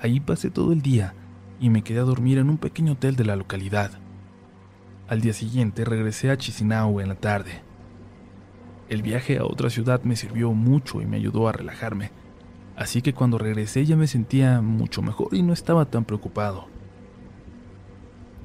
Ahí 0.01 0.19
pasé 0.19 0.49
todo 0.49 0.71
el 0.71 0.81
día 0.81 1.13
y 1.59 1.69
me 1.69 1.83
quedé 1.83 1.99
a 1.99 2.03
dormir 2.03 2.37
en 2.37 2.49
un 2.49 2.57
pequeño 2.57 2.93
hotel 2.93 3.15
de 3.15 3.25
la 3.25 3.35
localidad. 3.35 3.91
Al 5.11 5.19
día 5.19 5.33
siguiente 5.33 5.83
regresé 5.83 6.31
a 6.31 6.37
Chisinau 6.37 7.01
en 7.01 7.09
la 7.09 7.15
tarde. 7.15 7.59
El 8.87 9.01
viaje 9.01 9.39
a 9.39 9.43
otra 9.43 9.69
ciudad 9.69 10.01
me 10.03 10.15
sirvió 10.15 10.53
mucho 10.53 11.01
y 11.01 11.05
me 11.05 11.17
ayudó 11.17 11.49
a 11.49 11.51
relajarme, 11.51 12.11
así 12.77 13.01
que 13.01 13.13
cuando 13.13 13.37
regresé 13.37 13.85
ya 13.85 13.97
me 13.97 14.07
sentía 14.07 14.61
mucho 14.61 15.01
mejor 15.01 15.33
y 15.33 15.43
no 15.43 15.51
estaba 15.51 15.83
tan 15.83 16.05
preocupado. 16.05 16.69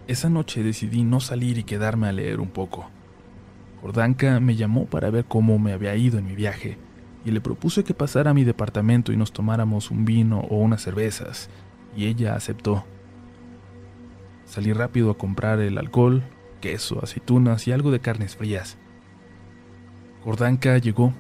Esa 0.09 0.29
noche 0.29 0.65
decidí 0.65 1.05
no 1.05 1.21
salir 1.21 1.57
y 1.57 1.63
quedarme 1.63 2.09
a 2.09 2.13
leer 2.13 2.41
un 2.41 2.49
poco. 2.49 2.91
Jordanka 3.81 4.41
me 4.41 4.57
llamó 4.57 4.87
para 4.87 5.09
ver 5.11 5.25
cómo 5.27 5.61
me 5.61 5.73
había 5.73 5.95
ido 5.95 6.19
en 6.19 6.27
mi 6.27 6.35
viaje 6.35 6.79
y 7.25 7.31
le 7.31 7.41
propuse 7.41 7.85
que 7.85 7.95
pasara 7.95 8.33
a 8.33 8.35
mi 8.35 8.43
departamento 8.43 9.13
y 9.13 9.17
nos 9.17 9.33
tomáramos 9.33 9.93
un 9.93 10.05
vino 10.05 10.41
o 10.41 10.57
unas 10.57 10.83
cervezas, 10.83 11.49
y 11.97 12.07
ella 12.07 12.35
aceptó. 12.35 12.85
Salí 14.47 14.73
rápido 14.73 15.13
a 15.13 15.17
comprar 15.17 15.61
el 15.61 15.79
alcohol, 15.79 16.25
queso, 16.57 17.03
aceitunas 17.03 17.67
y 17.67 17.73
algo 17.73 17.91
de 17.91 18.01
carnes 18.01 18.37
frías. 18.37 18.77
Jordanka 20.25 20.79
llegó. 20.79 21.13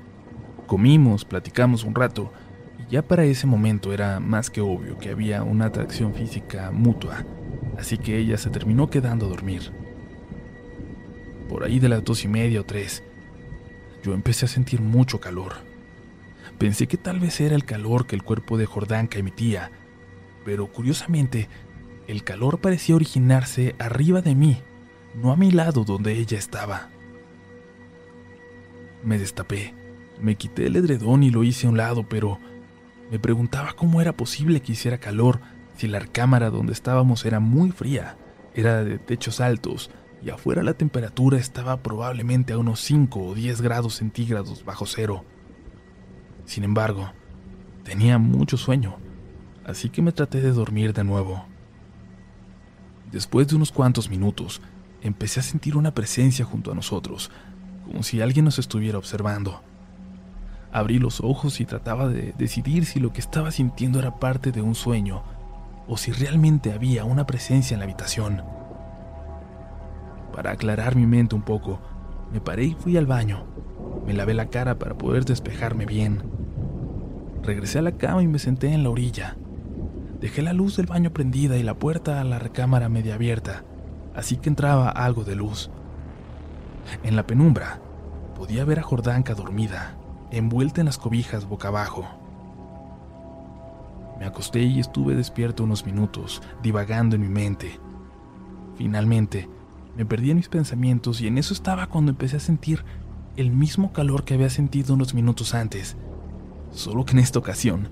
Comimos, 0.66 1.24
platicamos 1.24 1.84
un 1.84 1.94
rato, 1.94 2.32
y 2.78 2.90
ya 2.90 3.02
para 3.02 3.24
ese 3.24 3.46
momento 3.46 3.92
era 3.92 4.18
más 4.18 4.50
que 4.50 4.60
obvio 4.60 4.98
que 4.98 5.10
había 5.10 5.44
una 5.44 5.66
atracción 5.66 6.12
física 6.12 6.72
mutua, 6.72 7.24
así 7.78 7.98
que 7.98 8.18
ella 8.18 8.36
se 8.36 8.50
terminó 8.50 8.90
quedando 8.90 9.26
a 9.26 9.28
dormir. 9.28 9.70
Por 11.48 11.62
ahí 11.62 11.78
de 11.78 11.88
las 11.88 12.02
dos 12.02 12.24
y 12.24 12.28
media 12.28 12.60
o 12.60 12.64
tres, 12.64 13.04
yo 14.02 14.12
empecé 14.12 14.46
a 14.46 14.48
sentir 14.48 14.80
mucho 14.80 15.20
calor. 15.20 15.52
Pensé 16.58 16.88
que 16.88 16.96
tal 16.96 17.20
vez 17.20 17.40
era 17.40 17.54
el 17.54 17.64
calor 17.64 18.06
que 18.06 18.16
el 18.16 18.24
cuerpo 18.24 18.58
de 18.58 18.66
Jordanka 18.66 19.18
emitía, 19.20 19.70
pero 20.44 20.66
curiosamente 20.66 21.48
el 22.08 22.24
calor 22.24 22.60
parecía 22.60 22.96
originarse 22.96 23.74
arriba 23.78 24.20
de 24.20 24.34
mí, 24.34 24.62
no 25.16 25.32
a 25.32 25.36
mi 25.36 25.50
lado 25.50 25.84
donde 25.84 26.18
ella 26.18 26.38
estaba. 26.38 26.88
Me 29.02 29.18
destapé, 29.18 29.74
me 30.20 30.36
quité 30.36 30.66
el 30.66 30.76
edredón 30.76 31.22
y 31.22 31.30
lo 31.30 31.42
hice 31.42 31.66
a 31.66 31.70
un 31.70 31.76
lado, 31.76 32.06
pero 32.08 32.38
me 33.10 33.18
preguntaba 33.18 33.72
cómo 33.72 34.00
era 34.00 34.12
posible 34.12 34.60
que 34.60 34.72
hiciera 34.72 34.98
calor 34.98 35.40
si 35.76 35.86
la 35.86 36.00
cámara 36.00 36.50
donde 36.50 36.72
estábamos 36.72 37.24
era 37.24 37.40
muy 37.40 37.70
fría, 37.70 38.16
era 38.54 38.84
de 38.84 38.98
techos 38.98 39.40
altos 39.40 39.90
y 40.22 40.30
afuera 40.30 40.62
la 40.62 40.74
temperatura 40.74 41.38
estaba 41.38 41.82
probablemente 41.82 42.52
a 42.52 42.58
unos 42.58 42.80
5 42.80 43.20
o 43.20 43.34
10 43.34 43.60
grados 43.60 43.94
centígrados 43.94 44.64
bajo 44.64 44.86
cero. 44.86 45.24
Sin 46.46 46.64
embargo, 46.64 47.12
tenía 47.84 48.18
mucho 48.18 48.56
sueño, 48.56 48.96
así 49.64 49.90
que 49.90 50.02
me 50.02 50.12
traté 50.12 50.40
de 50.40 50.52
dormir 50.52 50.92
de 50.92 51.04
nuevo. 51.04 51.44
Después 53.12 53.46
de 53.48 53.56
unos 53.56 53.70
cuantos 53.70 54.10
minutos, 54.10 54.60
empecé 55.02 55.40
a 55.40 55.42
sentir 55.42 55.76
una 55.76 55.94
presencia 55.94 56.44
junto 56.44 56.72
a 56.72 56.74
nosotros, 56.74 57.30
como 57.86 58.02
si 58.02 58.20
alguien 58.20 58.44
nos 58.44 58.58
estuviera 58.58 58.98
observando. 58.98 59.62
Abrí 60.72 60.98
los 60.98 61.20
ojos 61.20 61.60
y 61.60 61.64
trataba 61.64 62.08
de 62.08 62.34
decidir 62.36 62.84
si 62.84 63.00
lo 63.00 63.12
que 63.12 63.20
estaba 63.20 63.50
sintiendo 63.50 63.98
era 63.98 64.16
parte 64.16 64.52
de 64.52 64.62
un 64.62 64.74
sueño 64.74 65.22
o 65.88 65.96
si 65.96 66.12
realmente 66.12 66.72
había 66.72 67.04
una 67.04 67.26
presencia 67.26 67.74
en 67.74 67.80
la 67.80 67.84
habitación. 67.84 68.42
Para 70.34 70.50
aclarar 70.50 70.96
mi 70.96 71.06
mente 71.06 71.34
un 71.34 71.42
poco, 71.42 71.80
me 72.32 72.40
paré 72.40 72.64
y 72.64 72.74
fui 72.74 72.96
al 72.96 73.06
baño. 73.06 73.44
Me 74.04 74.12
lavé 74.12 74.34
la 74.34 74.46
cara 74.46 74.78
para 74.78 74.98
poder 74.98 75.24
despejarme 75.24 75.86
bien. 75.86 76.22
Regresé 77.42 77.78
a 77.78 77.82
la 77.82 77.92
cama 77.92 78.22
y 78.22 78.26
me 78.26 78.38
senté 78.38 78.72
en 78.72 78.82
la 78.82 78.90
orilla. 78.90 79.36
Dejé 80.20 80.42
la 80.42 80.52
luz 80.52 80.76
del 80.76 80.86
baño 80.86 81.10
prendida 81.12 81.56
y 81.56 81.62
la 81.62 81.74
puerta 81.74 82.20
a 82.20 82.24
la 82.24 82.38
recámara 82.38 82.88
media 82.88 83.14
abierta, 83.14 83.64
así 84.16 84.38
que 84.38 84.48
entraba 84.48 84.88
algo 84.88 85.22
de 85.24 85.36
luz. 85.36 85.70
En 87.02 87.14
la 87.14 87.26
penumbra, 87.26 87.80
podía 88.34 88.64
ver 88.64 88.78
a 88.78 88.82
Jordanka 88.82 89.34
dormida, 89.34 89.96
envuelta 90.30 90.80
en 90.80 90.86
las 90.86 90.98
cobijas 90.98 91.46
boca 91.46 91.68
abajo. 91.68 92.06
Me 94.18 94.24
acosté 94.24 94.62
y 94.62 94.80
estuve 94.80 95.14
despierto 95.14 95.64
unos 95.64 95.84
minutos, 95.84 96.42
divagando 96.62 97.16
en 97.16 97.22
mi 97.22 97.28
mente. 97.28 97.78
Finalmente, 98.76 99.48
me 99.96 100.06
perdí 100.06 100.30
en 100.30 100.38
mis 100.38 100.48
pensamientos 100.48 101.20
y 101.20 101.26
en 101.26 101.38
eso 101.38 101.52
estaba 101.52 101.86
cuando 101.86 102.10
empecé 102.10 102.36
a 102.36 102.40
sentir 102.40 102.84
el 103.36 103.50
mismo 103.50 103.92
calor 103.92 104.24
que 104.24 104.34
había 104.34 104.48
sentido 104.48 104.94
unos 104.94 105.12
minutos 105.12 105.54
antes, 105.54 105.96
solo 106.70 107.04
que 107.04 107.12
en 107.12 107.18
esta 107.18 107.38
ocasión 107.38 107.90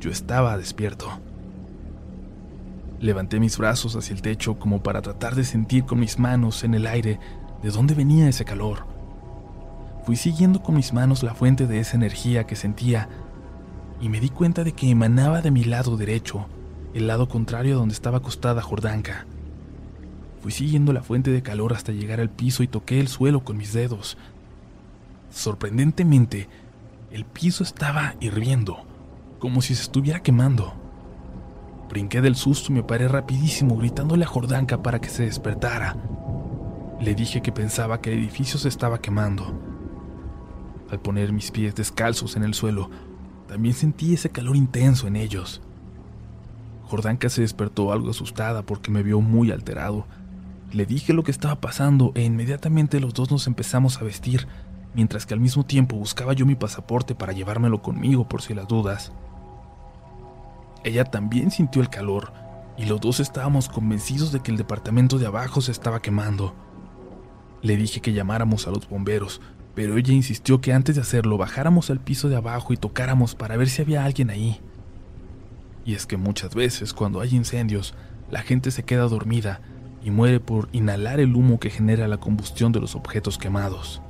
yo 0.00 0.10
estaba 0.10 0.56
despierto. 0.56 1.20
Levanté 3.00 3.40
mis 3.40 3.56
brazos 3.56 3.96
hacia 3.96 4.14
el 4.14 4.20
techo 4.20 4.58
como 4.58 4.82
para 4.82 5.00
tratar 5.00 5.34
de 5.34 5.44
sentir 5.44 5.84
con 5.84 5.98
mis 5.98 6.18
manos 6.18 6.64
en 6.64 6.74
el 6.74 6.86
aire 6.86 7.18
de 7.62 7.70
dónde 7.70 7.94
venía 7.94 8.28
ese 8.28 8.44
calor. 8.44 8.86
Fui 10.04 10.16
siguiendo 10.16 10.62
con 10.62 10.74
mis 10.74 10.92
manos 10.92 11.22
la 11.22 11.34
fuente 11.34 11.66
de 11.66 11.80
esa 11.80 11.96
energía 11.96 12.44
que 12.44 12.56
sentía 12.56 13.08
y 14.02 14.10
me 14.10 14.20
di 14.20 14.28
cuenta 14.28 14.64
de 14.64 14.72
que 14.72 14.90
emanaba 14.90 15.40
de 15.40 15.50
mi 15.50 15.64
lado 15.64 15.96
derecho, 15.96 16.46
el 16.92 17.06
lado 17.06 17.26
contrario 17.26 17.76
a 17.76 17.78
donde 17.78 17.94
estaba 17.94 18.18
acostada 18.18 18.60
Jordanka. 18.60 19.24
Fui 20.42 20.52
siguiendo 20.52 20.92
la 20.92 21.02
fuente 21.02 21.30
de 21.30 21.42
calor 21.42 21.72
hasta 21.72 21.92
llegar 21.92 22.20
al 22.20 22.28
piso 22.28 22.62
y 22.62 22.68
toqué 22.68 23.00
el 23.00 23.08
suelo 23.08 23.44
con 23.44 23.56
mis 23.56 23.72
dedos. 23.72 24.18
Sorprendentemente, 25.30 26.48
el 27.10 27.24
piso 27.24 27.64
estaba 27.64 28.14
hirviendo 28.20 28.84
como 29.38 29.62
si 29.62 29.74
se 29.74 29.82
estuviera 29.82 30.20
quemando. 30.20 30.89
Brinqué 31.90 32.20
del 32.20 32.36
susto 32.36 32.70
y 32.70 32.76
me 32.76 32.84
paré 32.84 33.08
rapidísimo 33.08 33.76
gritándole 33.76 34.24
a 34.24 34.28
Jordanka 34.28 34.80
para 34.80 35.00
que 35.00 35.08
se 35.08 35.24
despertara. 35.24 35.96
Le 37.00 37.16
dije 37.16 37.42
que 37.42 37.50
pensaba 37.50 38.00
que 38.00 38.12
el 38.12 38.20
edificio 38.20 38.60
se 38.60 38.68
estaba 38.68 39.00
quemando. 39.00 39.52
Al 40.88 41.00
poner 41.00 41.32
mis 41.32 41.50
pies 41.50 41.74
descalzos 41.74 42.36
en 42.36 42.44
el 42.44 42.54
suelo, 42.54 42.90
también 43.48 43.74
sentí 43.74 44.14
ese 44.14 44.30
calor 44.30 44.54
intenso 44.54 45.08
en 45.08 45.16
ellos. 45.16 45.62
Jordanka 46.84 47.28
se 47.28 47.40
despertó 47.40 47.92
algo 47.92 48.10
asustada 48.10 48.62
porque 48.62 48.92
me 48.92 49.02
vio 49.02 49.20
muy 49.20 49.50
alterado. 49.50 50.06
Le 50.72 50.86
dije 50.86 51.12
lo 51.12 51.24
que 51.24 51.32
estaba 51.32 51.60
pasando 51.60 52.12
e 52.14 52.22
inmediatamente 52.22 53.00
los 53.00 53.14
dos 53.14 53.32
nos 53.32 53.48
empezamos 53.48 54.00
a 54.00 54.04
vestir, 54.04 54.46
mientras 54.94 55.26
que 55.26 55.34
al 55.34 55.40
mismo 55.40 55.64
tiempo 55.66 55.96
buscaba 55.96 56.34
yo 56.34 56.46
mi 56.46 56.54
pasaporte 56.54 57.16
para 57.16 57.32
llevármelo 57.32 57.82
conmigo 57.82 58.28
por 58.28 58.42
si 58.42 58.54
las 58.54 58.68
dudas. 58.68 59.12
Ella 60.84 61.04
también 61.04 61.50
sintió 61.50 61.82
el 61.82 61.90
calor 61.90 62.32
y 62.76 62.86
los 62.86 63.00
dos 63.00 63.20
estábamos 63.20 63.68
convencidos 63.68 64.32
de 64.32 64.40
que 64.40 64.50
el 64.50 64.56
departamento 64.56 65.18
de 65.18 65.26
abajo 65.26 65.60
se 65.60 65.72
estaba 65.72 66.00
quemando. 66.00 66.54
Le 67.62 67.76
dije 67.76 68.00
que 68.00 68.14
llamáramos 68.14 68.66
a 68.66 68.70
los 68.70 68.88
bomberos, 68.88 69.42
pero 69.74 69.98
ella 69.98 70.14
insistió 70.14 70.60
que 70.60 70.72
antes 70.72 70.94
de 70.94 71.02
hacerlo 71.02 71.36
bajáramos 71.36 71.90
al 71.90 72.00
piso 72.00 72.28
de 72.28 72.36
abajo 72.36 72.72
y 72.72 72.78
tocáramos 72.78 73.34
para 73.34 73.56
ver 73.56 73.68
si 73.68 73.82
había 73.82 74.04
alguien 74.04 74.30
ahí. 74.30 74.60
Y 75.84 75.94
es 75.94 76.06
que 76.06 76.16
muchas 76.16 76.54
veces 76.54 76.94
cuando 76.94 77.20
hay 77.20 77.34
incendios, 77.34 77.94
la 78.30 78.40
gente 78.40 78.70
se 78.70 78.82
queda 78.82 79.08
dormida 79.08 79.60
y 80.02 80.10
muere 80.10 80.40
por 80.40 80.68
inhalar 80.72 81.20
el 81.20 81.34
humo 81.34 81.60
que 81.60 81.68
genera 81.68 82.08
la 82.08 82.16
combustión 82.16 82.72
de 82.72 82.80
los 82.80 82.94
objetos 82.94 83.36
quemados. 83.36 84.00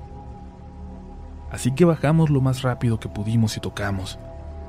Así 1.50 1.72
que 1.72 1.84
bajamos 1.84 2.30
lo 2.30 2.40
más 2.40 2.62
rápido 2.62 3.00
que 3.00 3.08
pudimos 3.08 3.56
y 3.56 3.60
tocamos. 3.60 4.18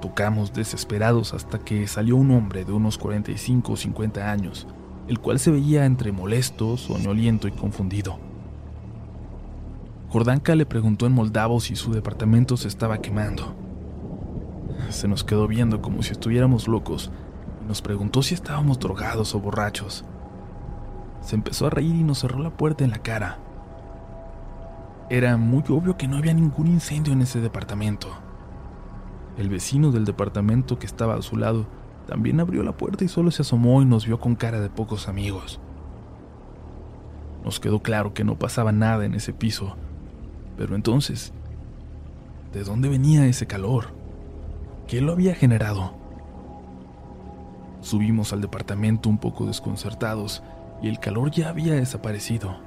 Tocamos 0.01 0.51
desesperados 0.51 1.36
hasta 1.36 1.60
que 1.60 1.86
salió 1.88 2.15
un 2.15 2.31
hombre 2.31 2.65
de 2.65 2.72
unos 2.72 2.98
45 2.98 3.74
o 3.74 3.77
50 3.77 4.31
años, 4.31 4.67
el 5.08 5.20
cual 5.20 5.38
se 5.38 5.51
veía 5.51 5.86
entre 5.86 6.12
molesto, 6.12 6.75
soñoliento 6.75 7.48
y 7.48 7.51
confundido. 7.51 8.17
Jordanka 10.10 10.55
le 10.55 10.65
preguntó 10.65 11.05
en 11.05 11.13
moldavo 11.13 11.60
si 11.60 11.75
su 11.75 11.93
departamento 11.93 12.58
se 12.58 12.67
estaba 12.67 12.98
quemando. 12.98 13.53
Se 14.89 15.08
nos 15.08 15.24
quedó 15.24 15.48
viendo 15.48 15.81
como 15.81 16.01
si 16.01 16.13
estuviéramos 16.13 16.67
locos 16.67 17.12
y 17.63 17.67
nos 17.67 17.84
preguntó 17.84 18.24
si 18.24 18.34
estábamos 18.34 18.79
drogados 18.79 19.36
o 19.36 19.39
borrachos. 19.39 20.03
Se 21.22 21.36
empezó 21.36 21.67
a 21.67 21.70
reír 21.70 21.96
y 21.96 22.03
nos 22.03 22.20
cerró 22.20 22.39
la 22.39 22.50
puerta 22.50 22.84
en 22.84 22.89
la 22.89 22.98
cara. 22.98 23.38
Era 25.10 25.38
muy 25.38 25.63
obvio 25.70 25.96
que 25.96 26.08
no 26.08 26.17
había 26.17 26.34
ningún 26.34 26.67
incendio 26.67 27.13
en 27.13 27.22
ese 27.22 27.39
departamento. 27.39 28.08
El 29.38 29.50
vecino 29.50 29.92
del 29.92 30.06
departamento 30.06 30.78
que 30.78 30.86
estaba 30.86 31.16
a 31.16 31.22
su 31.22 31.38
lado 31.38 31.66
también 32.08 32.40
abrió 32.40 32.64
la 32.64 32.76
puerta 32.76 33.04
y 33.04 33.08
solo 33.08 33.32
se 33.32 33.44
asomó 33.44 33.82
y 33.82 33.86
nos 33.86 34.06
vio 34.06 34.20
con 34.20 34.36
cara 34.36 34.60
de 34.60 34.70
pocos 34.70 35.08
amigos. 35.08 35.60
Nos 37.44 37.60
quedó 37.60 37.80
claro 37.82 38.14
que 38.14 38.24
no 38.24 38.38
pasaba 38.38 38.72
nada 38.72 39.06
en 39.06 39.14
ese 39.14 39.34
piso, 39.34 39.76
pero 40.58 40.76
entonces, 40.76 41.34
¿de 42.54 42.64
dónde 42.64 42.90
venía 42.90 43.26
ese 43.26 43.48
calor? 43.48 43.94
¿Qué 44.88 45.02
lo 45.02 45.14
había 45.14 45.34
generado? 45.34 45.94
Subimos 47.82 48.32
al 48.34 48.42
departamento 48.42 49.10
un 49.10 49.18
poco 49.18 49.48
desconcertados 49.48 50.44
y 50.82 50.90
el 50.90 51.00
calor 51.00 51.32
ya 51.32 51.50
había 51.50 51.74
desaparecido. 51.74 52.58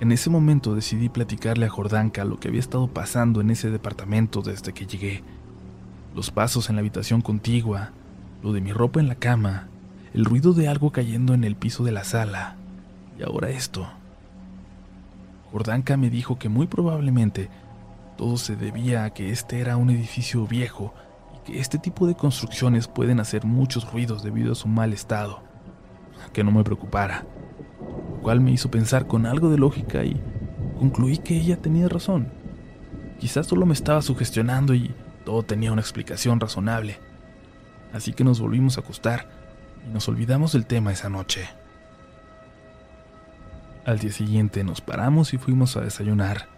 En 0.00 0.12
ese 0.12 0.30
momento 0.30 0.74
decidí 0.74 1.08
platicarle 1.08 1.66
a 1.66 1.70
Jordanka 1.70 2.24
lo 2.24 2.38
que 2.38 2.48
había 2.48 2.60
estado 2.60 2.88
pasando 2.88 3.40
en 3.40 3.50
ese 3.50 3.70
departamento 3.70 4.42
desde 4.42 4.72
que 4.72 4.86
llegué. 4.86 5.22
Los 6.14 6.30
pasos 6.30 6.68
en 6.68 6.76
la 6.76 6.80
habitación 6.80 7.22
contigua, 7.22 7.90
lo 8.42 8.52
de 8.52 8.60
mi 8.60 8.72
ropa 8.72 9.00
en 9.00 9.08
la 9.08 9.14
cama, 9.14 9.68
el 10.12 10.24
ruido 10.26 10.52
de 10.52 10.68
algo 10.68 10.90
cayendo 10.90 11.32
en 11.32 11.42
el 11.44 11.56
piso 11.56 11.84
de 11.84 11.92
la 11.92 12.04
sala, 12.04 12.56
y 13.18 13.22
ahora 13.22 13.48
esto. 13.48 13.88
Jordanka 15.50 15.96
me 15.96 16.10
dijo 16.10 16.38
que 16.38 16.48
muy 16.48 16.66
probablemente 16.66 17.48
todo 18.16 18.36
se 18.36 18.56
debía 18.56 19.04
a 19.04 19.10
que 19.10 19.30
este 19.30 19.60
era 19.60 19.76
un 19.76 19.90
edificio 19.90 20.46
viejo 20.46 20.92
y 21.34 21.46
que 21.46 21.60
este 21.60 21.78
tipo 21.78 22.06
de 22.06 22.14
construcciones 22.14 22.88
pueden 22.88 23.20
hacer 23.20 23.44
muchos 23.44 23.90
ruidos 23.90 24.22
debido 24.22 24.52
a 24.52 24.54
su 24.54 24.68
mal 24.68 24.92
estado. 24.92 25.42
Que 26.32 26.44
no 26.44 26.52
me 26.52 26.62
preocupara, 26.62 27.24
lo 28.14 28.20
cual 28.20 28.40
me 28.40 28.52
hizo 28.52 28.70
pensar 28.70 29.06
con 29.06 29.26
algo 29.26 29.50
de 29.50 29.58
lógica 29.58 30.04
y 30.04 30.20
concluí 30.78 31.18
que 31.18 31.36
ella 31.36 31.56
tenía 31.56 31.88
razón. 31.88 32.28
Quizás 33.18 33.46
solo 33.46 33.66
me 33.66 33.74
estaba 33.74 34.02
sugestionando 34.02 34.74
y 34.74 34.94
todo 35.24 35.42
tenía 35.42 35.72
una 35.72 35.80
explicación 35.80 36.40
razonable 36.40 36.98
así 37.92 38.12
que 38.12 38.24
nos 38.24 38.40
volvimos 38.40 38.76
a 38.76 38.80
acostar 38.80 39.26
y 39.86 39.92
nos 39.92 40.08
olvidamos 40.08 40.52
del 40.52 40.66
tema 40.66 40.92
esa 40.92 41.08
noche. 41.08 41.48
Al 43.84 43.98
día 43.98 44.12
siguiente 44.12 44.64
nos 44.64 44.80
paramos 44.80 45.34
y 45.34 45.38
fuimos 45.38 45.76
a 45.76 45.80
desayunar. 45.80 46.48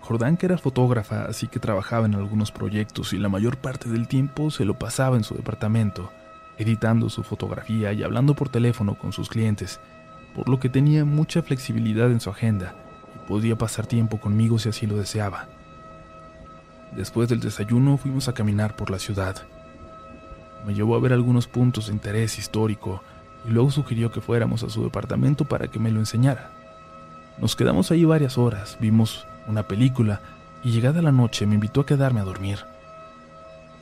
Jordán 0.00 0.36
que 0.36 0.46
era 0.46 0.58
fotógrafa, 0.58 1.26
así 1.26 1.46
que 1.46 1.60
trabajaba 1.60 2.06
en 2.06 2.14
algunos 2.14 2.50
proyectos 2.50 3.12
y 3.12 3.18
la 3.18 3.28
mayor 3.28 3.58
parte 3.58 3.88
del 3.88 4.08
tiempo 4.08 4.50
se 4.50 4.64
lo 4.64 4.78
pasaba 4.78 5.16
en 5.16 5.24
su 5.24 5.34
departamento, 5.34 6.10
editando 6.58 7.08
su 7.08 7.22
fotografía 7.22 7.92
y 7.92 8.02
hablando 8.02 8.34
por 8.34 8.48
teléfono 8.48 8.96
con 8.98 9.12
sus 9.12 9.28
clientes, 9.28 9.78
por 10.34 10.48
lo 10.48 10.58
que 10.58 10.68
tenía 10.68 11.04
mucha 11.04 11.42
flexibilidad 11.42 12.10
en 12.10 12.20
su 12.20 12.30
agenda 12.30 12.74
y 13.14 13.28
podía 13.28 13.56
pasar 13.56 13.86
tiempo 13.86 14.18
conmigo 14.18 14.58
si 14.58 14.70
así 14.70 14.86
lo 14.86 14.96
deseaba. 14.96 15.46
Después 16.96 17.28
del 17.28 17.40
desayuno 17.40 17.96
fuimos 17.96 18.28
a 18.28 18.34
caminar 18.34 18.76
por 18.76 18.90
la 18.90 18.98
ciudad. 18.98 19.36
Me 20.66 20.74
llevó 20.74 20.94
a 20.94 21.00
ver 21.00 21.12
algunos 21.12 21.46
puntos 21.46 21.86
de 21.86 21.94
interés 21.94 22.38
histórico 22.38 23.02
y 23.46 23.50
luego 23.50 23.70
sugirió 23.70 24.12
que 24.12 24.20
fuéramos 24.20 24.62
a 24.62 24.70
su 24.70 24.84
departamento 24.84 25.44
para 25.44 25.68
que 25.68 25.78
me 25.78 25.90
lo 25.90 26.00
enseñara. 26.00 26.50
Nos 27.38 27.56
quedamos 27.56 27.90
ahí 27.90 28.04
varias 28.04 28.36
horas, 28.36 28.76
vimos 28.78 29.26
una 29.48 29.66
película 29.66 30.20
y 30.62 30.70
llegada 30.70 31.02
la 31.02 31.12
noche 31.12 31.46
me 31.46 31.54
invitó 31.54 31.80
a 31.80 31.86
quedarme 31.86 32.20
a 32.20 32.24
dormir. 32.24 32.58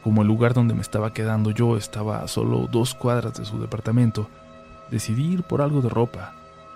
Como 0.03 0.23
el 0.23 0.29
lugar 0.29 0.55
donde 0.55 0.75
me 0.75 0.81
estaba 0.81 1.13
quedando 1.13 1.51
yo 1.51 1.77
estaba 1.77 2.23
a 2.23 2.29
solo 2.29 2.69
dos 2.71 2.95
cuadras 2.95 3.35
de 3.35 3.45
su 3.45 3.61
departamento, 3.61 4.29
decidí 4.91 5.33
ir 5.33 5.43
por 5.43 5.61
algo 5.61 5.83
de 5.83 5.91
ropa, 5.91 6.33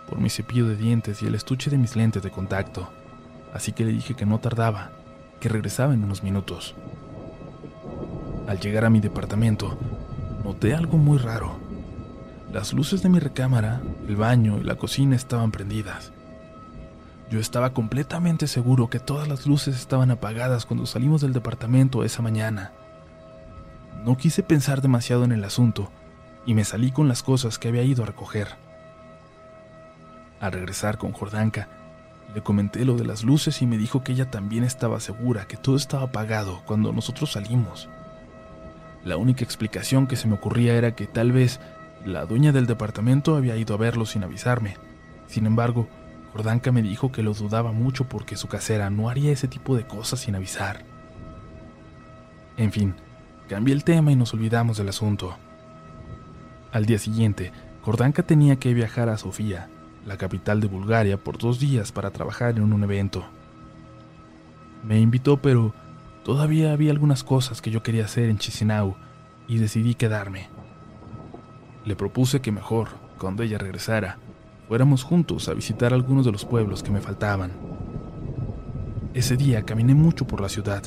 por 0.09 0.21
mi 0.21 0.29
cepillo 0.29 0.67
de 0.67 0.77
dientes 0.77 1.23
y 1.23 1.27
el 1.27 1.35
estuche 1.35 1.71
de 1.71 1.79
mis 1.79 1.97
lentes 1.97 2.23
de 2.23 2.31
contacto, 2.31 2.91
así 3.55 3.73
que 3.73 3.85
le 3.85 3.93
dije 3.93 4.15
que 4.15 4.27
no 4.27 4.41
tardaba, 4.41 4.91
que 5.41 5.49
regresaba 5.49 5.95
en 5.95 6.05
unos 6.05 6.23
minutos. 6.23 6.75
Al 8.47 8.61
llegar 8.61 8.85
a 8.85 8.91
mi 8.91 9.01
departamento, 9.01 9.77
noté 10.45 10.75
algo 10.75 10.99
muy 10.99 11.19
raro. 11.19 11.59
Las 12.53 12.73
luces 12.73 13.03
de 13.03 13.09
mi 13.09 13.19
recámara, 13.19 13.81
el 14.07 14.17
baño 14.17 14.59
y 14.59 14.65
la 14.65 14.77
cocina 14.77 15.17
estaban 15.17 15.51
prendidas. 15.51 16.13
Yo 17.31 17.41
estaba 17.41 17.73
completamente 17.73 18.47
seguro 18.47 18.89
que 18.89 19.01
todas 19.01 19.29
las 19.29 19.47
luces 19.47 19.77
estaban 19.77 20.11
apagadas 20.11 20.67
cuando 20.67 20.87
salimos 20.87 21.21
del 21.21 21.33
departamento 21.33 22.05
esa 22.05 22.23
mañana. 22.23 22.73
No 24.05 24.17
quise 24.17 24.43
pensar 24.43 24.83
demasiado 24.83 25.25
en 25.25 25.33
el 25.33 25.45
asunto 25.45 25.91
y 26.47 26.55
me 26.55 26.65
salí 26.65 26.93
con 26.93 27.09
las 27.09 27.23
cosas 27.23 27.59
que 27.59 27.69
había 27.69 27.83
ido 27.83 28.03
a 28.03 28.07
recoger. 28.07 28.49
Al 30.41 30.53
regresar 30.53 30.99
con 30.99 31.13
Jordanka, 31.13 31.69
le 32.35 32.43
comenté 32.43 32.85
lo 32.85 32.97
de 32.97 33.05
las 33.05 33.23
luces 33.23 33.63
y 33.63 33.67
me 33.67 33.79
dijo 33.79 34.03
que 34.03 34.13
ella 34.13 34.31
también 34.31 34.65
estaba 34.65 34.99
segura 34.99 35.47
que 35.47 35.57
todo 35.57 35.77
estaba 35.77 36.05
apagado 36.05 36.63
cuando 36.67 36.93
nosotros 36.93 37.33
salimos. 37.33 37.89
La 39.05 39.17
única 39.17 39.45
explicación 39.45 40.07
que 40.07 40.17
se 40.17 40.27
me 40.27 40.35
ocurría 40.35 40.75
era 40.75 40.97
que 40.97 41.07
tal 41.07 41.31
vez 41.31 41.61
la 42.05 42.27
dueña 42.27 42.53
del 42.53 42.67
departamento 42.67 43.37
había 43.37 43.57
ido 43.57 43.75
a 43.75 43.79
verlo 43.79 44.05
sin 44.05 44.25
avisarme. 44.25 44.77
Sin 45.29 45.47
embargo, 45.47 45.89
Jordanka 46.33 46.73
me 46.73 46.83
dijo 46.83 47.13
que 47.13 47.23
lo 47.23 47.35
dudaba 47.35 47.71
mucho 47.71 48.09
porque 48.09 48.37
su 48.37 48.49
casera 48.49 48.91
no 48.91 49.09
haría 49.09 49.31
ese 49.31 49.47
tipo 49.47 49.77
de 49.77 49.87
cosas 49.87 50.21
sin 50.21 50.35
avisar. 50.35 50.85
En 52.57 52.73
fin, 52.73 52.95
cambié 53.49 53.75
el 53.75 53.85
tema 53.85 54.11
y 54.11 54.17
nos 54.17 54.35
olvidamos 54.35 54.79
del 54.79 54.89
asunto. 54.89 55.37
Al 56.73 56.87
día 56.87 56.99
siguiente, 56.99 57.53
Jordanka 57.83 58.25
tenía 58.25 58.57
que 58.57 58.75
viajar 58.75 59.09
a 59.09 59.19
Sofía, 59.19 59.69
la 60.07 60.17
capital 60.17 60.61
de 60.61 60.69
Bulgaria, 60.69 61.17
por 61.17 61.39
dos 61.39 61.59
días 61.59 61.93
para 61.93 62.11
trabajar 62.11 62.57
en 62.57 62.73
un 62.73 62.83
evento. 62.83 63.25
Me 64.83 65.01
invitó, 65.01 65.39
pero 65.39 65.75
Todavía 66.25 66.73
había 66.73 66.91
algunas 66.91 67.23
cosas 67.23 67.61
que 67.61 67.71
yo 67.71 67.83
quería 67.83 68.07
hacer 68.07 68.31
en 68.31 68.39
Chisinau 68.39 68.97
y 69.47 69.59
decidí 69.59 69.95
quedarme. 69.95 70.49
Le 71.85 71.97
propuse 71.97 72.41
que 72.41 72.51
mejor, 72.51 72.89
cuando 73.19 73.43
ella 73.43 73.59
regresara, 73.59 74.17
fuéramos 74.67 75.05
juntos 75.05 75.51
a 75.51 75.55
visitar 75.55 75.93
algunos 75.93 76.25
de 76.25 76.33
los 76.33 76.47
pueblos 76.47 76.83
que 76.83 76.91
me 76.91 77.03
faltaban. 77.03 77.53
Ese 79.13 79.37
día 79.37 79.65
caminé 79.65 79.95
mucho 79.95 80.27
por 80.27 80.41
la 80.41 80.49
ciudad, 80.49 80.83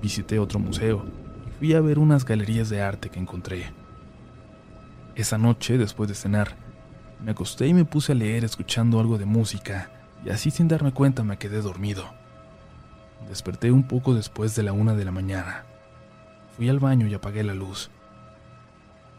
visité 0.00 0.38
otro 0.38 0.60
museo 0.60 1.04
y 1.48 1.50
fui 1.58 1.74
a 1.74 1.80
ver 1.80 1.98
unas 1.98 2.24
galerías 2.24 2.68
de 2.70 2.80
arte 2.80 3.10
que 3.10 3.18
encontré. 3.18 3.72
Esa 5.16 5.36
noche, 5.36 5.78
después 5.78 6.08
de 6.08 6.14
cenar, 6.14 6.56
me 7.22 7.32
acosté 7.32 7.66
y 7.66 7.74
me 7.74 7.84
puse 7.84 8.12
a 8.12 8.14
leer 8.14 8.44
escuchando 8.44 9.00
algo 9.00 9.18
de 9.18 9.26
música, 9.26 9.90
y 10.24 10.30
así 10.30 10.50
sin 10.50 10.68
darme 10.68 10.92
cuenta 10.92 11.22
me 11.24 11.38
quedé 11.38 11.60
dormido. 11.60 12.04
Desperté 13.28 13.70
un 13.70 13.84
poco 13.84 14.14
después 14.14 14.54
de 14.54 14.62
la 14.62 14.72
una 14.72 14.94
de 14.94 15.04
la 15.04 15.10
mañana. 15.10 15.64
Fui 16.56 16.68
al 16.68 16.78
baño 16.78 17.06
y 17.06 17.14
apagué 17.14 17.42
la 17.42 17.54
luz. 17.54 17.90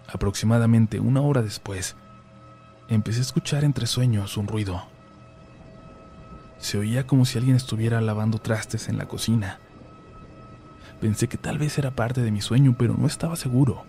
Aproximadamente 0.08 1.00
una 1.00 1.22
hora 1.22 1.42
después, 1.42 1.96
empecé 2.88 3.20
a 3.20 3.24
escuchar 3.24 3.64
entre 3.64 3.88
sueños 3.88 4.38
un 4.38 4.48
ruido. 4.48 4.84
Se 6.60 6.78
oía 6.78 7.06
como 7.06 7.26
si 7.26 7.38
alguien 7.38 7.56
estuviera 7.56 8.00
lavando 8.02 8.40
trastes 8.40 8.88
en 8.88 8.98
la 8.98 9.08
cocina. 9.08 9.60
Pensé 11.02 11.28
que 11.28 11.38
tal 11.38 11.58
vez 11.58 11.78
era 11.78 11.92
parte 11.92 12.22
de 12.22 12.32
mi 12.32 12.42
sueño, 12.42 12.76
pero 12.78 12.96
no 12.98 13.08
estaba 13.08 13.36
seguro. 13.36 13.84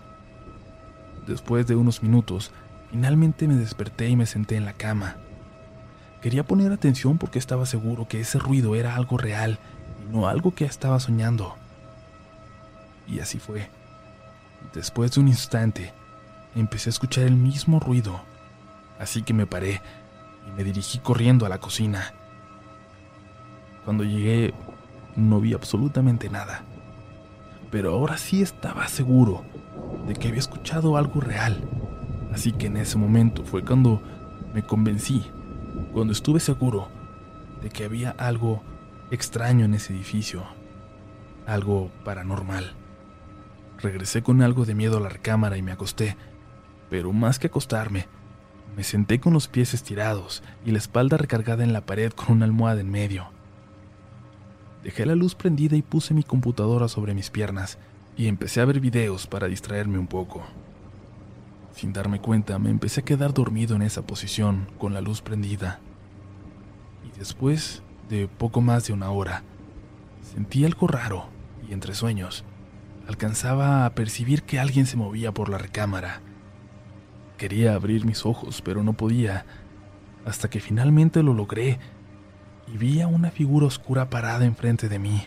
Después 1.26 1.66
de 1.66 1.76
unos 1.76 2.02
minutos, 2.02 2.50
finalmente 2.90 3.48
me 3.48 3.54
desperté 3.54 4.08
y 4.08 4.16
me 4.16 4.26
senté 4.26 4.56
en 4.56 4.64
la 4.64 4.72
cama. 4.72 5.16
Quería 6.20 6.44
poner 6.44 6.72
atención 6.72 7.18
porque 7.18 7.38
estaba 7.38 7.66
seguro 7.66 8.08
que 8.08 8.20
ese 8.20 8.38
ruido 8.38 8.74
era 8.74 8.96
algo 8.96 9.16
real 9.16 9.58
no 10.10 10.28
algo 10.28 10.54
que 10.54 10.64
estaba 10.64 11.00
soñando. 11.00 11.56
Y 13.06 13.20
así 13.20 13.38
fue. 13.38 13.68
Después 14.72 15.12
de 15.12 15.20
un 15.20 15.28
instante, 15.28 15.92
empecé 16.54 16.88
a 16.88 16.90
escuchar 16.90 17.24
el 17.24 17.36
mismo 17.36 17.80
ruido, 17.80 18.20
así 18.98 19.22
que 19.22 19.32
me 19.32 19.46
paré 19.46 19.80
y 20.46 20.50
me 20.56 20.64
dirigí 20.64 20.98
corriendo 20.98 21.46
a 21.46 21.48
la 21.48 21.58
cocina. 21.58 22.12
Cuando 23.84 24.04
llegué, 24.04 24.54
no 25.14 25.40
vi 25.40 25.54
absolutamente 25.54 26.28
nada, 26.28 26.62
pero 27.70 27.92
ahora 27.92 28.18
sí 28.18 28.42
estaba 28.42 28.88
seguro 28.88 29.44
de 30.06 30.14
que 30.14 30.28
había 30.28 30.40
escuchado 30.40 30.96
algo 30.96 31.20
real, 31.20 31.62
así 32.36 32.52
que 32.52 32.66
en 32.66 32.76
ese 32.76 32.98
momento 32.98 33.44
fue 33.44 33.64
cuando 33.64 34.02
Me 34.52 34.62
convencí, 34.62 35.24
cuando 35.94 36.12
estuve 36.12 36.38
seguro, 36.38 36.88
de 37.62 37.70
que 37.70 37.84
había 37.84 38.10
algo 38.10 38.62
extraño 39.10 39.64
en 39.64 39.72
ese 39.72 39.94
edificio, 39.94 40.44
algo 41.46 41.90
paranormal. 42.04 42.74
Regresé 43.78 44.22
con 44.22 44.42
algo 44.42 44.66
de 44.66 44.74
miedo 44.74 44.98
a 44.98 45.00
la 45.00 45.08
recámara 45.08 45.56
y 45.56 45.62
me 45.62 45.72
acosté, 45.72 46.16
pero 46.90 47.10
más 47.14 47.38
que 47.38 47.46
acostarme, 47.46 48.06
me 48.76 48.84
senté 48.84 49.18
con 49.18 49.32
los 49.32 49.48
pies 49.48 49.72
estirados 49.72 50.42
y 50.64 50.72
la 50.72 50.78
espalda 50.78 51.16
recargada 51.16 51.64
en 51.64 51.72
la 51.72 51.86
pared 51.86 52.12
con 52.12 52.36
una 52.36 52.44
almohada 52.44 52.82
en 52.82 52.90
medio. 52.90 53.30
Dejé 54.84 55.06
la 55.06 55.14
luz 55.14 55.34
prendida 55.34 55.74
y 55.74 55.82
puse 55.82 56.12
mi 56.12 56.22
computadora 56.22 56.88
sobre 56.88 57.14
mis 57.14 57.30
piernas 57.30 57.78
y 58.14 58.28
empecé 58.28 58.60
a 58.60 58.66
ver 58.66 58.80
videos 58.80 59.26
para 59.26 59.48
distraerme 59.48 59.98
un 59.98 60.06
poco. 60.06 60.44
Sin 61.76 61.92
darme 61.92 62.20
cuenta, 62.22 62.58
me 62.58 62.70
empecé 62.70 63.02
a 63.02 63.04
quedar 63.04 63.34
dormido 63.34 63.76
en 63.76 63.82
esa 63.82 64.00
posición, 64.00 64.66
con 64.78 64.94
la 64.94 65.02
luz 65.02 65.20
prendida. 65.20 65.78
Y 67.04 67.18
después 67.18 67.82
de 68.08 68.28
poco 68.28 68.62
más 68.62 68.86
de 68.86 68.94
una 68.94 69.10
hora, 69.10 69.42
sentí 70.22 70.64
algo 70.64 70.86
raro 70.86 71.28
y 71.68 71.74
entre 71.74 71.94
sueños, 71.94 72.46
alcanzaba 73.06 73.84
a 73.84 73.94
percibir 73.94 74.44
que 74.44 74.58
alguien 74.58 74.86
se 74.86 74.96
movía 74.96 75.32
por 75.32 75.50
la 75.50 75.58
recámara. 75.58 76.22
Quería 77.36 77.74
abrir 77.74 78.06
mis 78.06 78.24
ojos, 78.24 78.62
pero 78.62 78.82
no 78.82 78.94
podía, 78.94 79.44
hasta 80.24 80.48
que 80.48 80.60
finalmente 80.60 81.22
lo 81.22 81.34
logré 81.34 81.78
y 82.72 82.78
vi 82.78 83.02
a 83.02 83.06
una 83.06 83.30
figura 83.30 83.66
oscura 83.66 84.08
parada 84.08 84.46
enfrente 84.46 84.88
de 84.88 84.98
mí. 84.98 85.24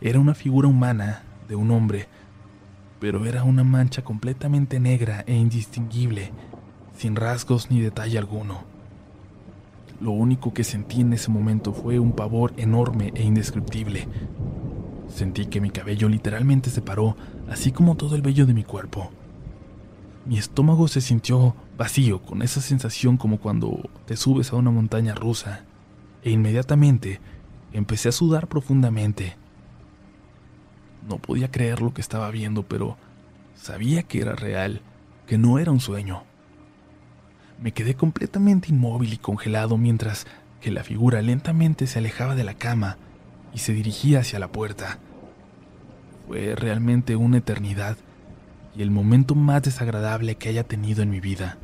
Era 0.00 0.18
una 0.18 0.34
figura 0.34 0.66
humana 0.66 1.24
de 1.46 1.56
un 1.56 1.70
hombre, 1.72 2.08
pero 3.04 3.26
era 3.26 3.44
una 3.44 3.64
mancha 3.64 4.02
completamente 4.02 4.80
negra 4.80 5.24
e 5.26 5.34
indistinguible, 5.34 6.32
sin 6.96 7.16
rasgos 7.16 7.70
ni 7.70 7.82
detalle 7.82 8.16
alguno. 8.16 8.64
Lo 10.00 10.12
único 10.12 10.54
que 10.54 10.64
sentí 10.64 11.02
en 11.02 11.12
ese 11.12 11.30
momento 11.30 11.74
fue 11.74 11.98
un 11.98 12.12
pavor 12.12 12.54
enorme 12.56 13.12
e 13.14 13.22
indescriptible. 13.22 14.08
Sentí 15.06 15.44
que 15.44 15.60
mi 15.60 15.68
cabello 15.68 16.08
literalmente 16.08 16.70
se 16.70 16.80
paró, 16.80 17.14
así 17.50 17.72
como 17.72 17.94
todo 17.94 18.16
el 18.16 18.22
vello 18.22 18.46
de 18.46 18.54
mi 18.54 18.64
cuerpo. 18.64 19.10
Mi 20.24 20.38
estómago 20.38 20.88
se 20.88 21.02
sintió 21.02 21.54
vacío, 21.76 22.22
con 22.22 22.40
esa 22.40 22.62
sensación 22.62 23.18
como 23.18 23.36
cuando 23.38 23.90
te 24.06 24.16
subes 24.16 24.50
a 24.50 24.56
una 24.56 24.70
montaña 24.70 25.14
rusa, 25.14 25.66
e 26.22 26.30
inmediatamente 26.30 27.20
empecé 27.74 28.08
a 28.08 28.12
sudar 28.12 28.48
profundamente. 28.48 29.36
No 31.08 31.18
podía 31.18 31.50
creer 31.50 31.82
lo 31.82 31.92
que 31.92 32.00
estaba 32.00 32.30
viendo, 32.30 32.62
pero 32.62 32.96
sabía 33.54 34.02
que 34.02 34.20
era 34.20 34.34
real, 34.34 34.80
que 35.26 35.38
no 35.38 35.58
era 35.58 35.70
un 35.70 35.80
sueño. 35.80 36.22
Me 37.60 37.72
quedé 37.72 37.94
completamente 37.94 38.70
inmóvil 38.70 39.12
y 39.12 39.18
congelado 39.18 39.76
mientras 39.76 40.26
que 40.60 40.70
la 40.70 40.82
figura 40.82 41.22
lentamente 41.22 41.86
se 41.86 41.98
alejaba 41.98 42.34
de 42.34 42.44
la 42.44 42.54
cama 42.54 42.96
y 43.52 43.58
se 43.58 43.72
dirigía 43.72 44.20
hacia 44.20 44.38
la 44.38 44.48
puerta. 44.48 44.98
Fue 46.26 46.54
realmente 46.56 47.16
una 47.16 47.38
eternidad 47.38 47.96
y 48.76 48.82
el 48.82 48.90
momento 48.90 49.34
más 49.34 49.62
desagradable 49.62 50.36
que 50.36 50.48
haya 50.48 50.64
tenido 50.64 51.02
en 51.02 51.10
mi 51.10 51.20
vida. 51.20 51.58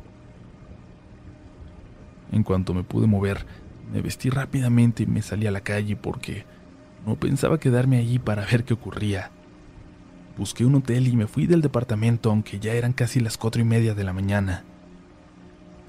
En 2.31 2.43
cuanto 2.43 2.73
me 2.73 2.83
pude 2.83 3.07
mover, 3.07 3.45
me 3.91 4.01
vestí 4.01 4.29
rápidamente 4.29 5.03
y 5.03 5.07
me 5.07 5.21
salí 5.21 5.47
a 5.47 5.51
la 5.51 5.61
calle 5.61 5.95
porque 5.95 6.45
no 7.05 7.15
pensaba 7.15 7.59
quedarme 7.59 7.97
allí 7.97 8.19
para 8.19 8.45
ver 8.45 8.63
qué 8.63 8.73
ocurría. 8.73 9.31
Busqué 10.37 10.65
un 10.65 10.75
hotel 10.75 11.07
y 11.07 11.15
me 11.15 11.27
fui 11.27 11.47
del 11.47 11.61
departamento 11.61 12.29
aunque 12.29 12.59
ya 12.59 12.73
eran 12.73 12.93
casi 12.93 13.19
las 13.19 13.37
cuatro 13.37 13.61
y 13.61 13.65
media 13.65 13.93
de 13.93 14.03
la 14.03 14.13
mañana. 14.13 14.63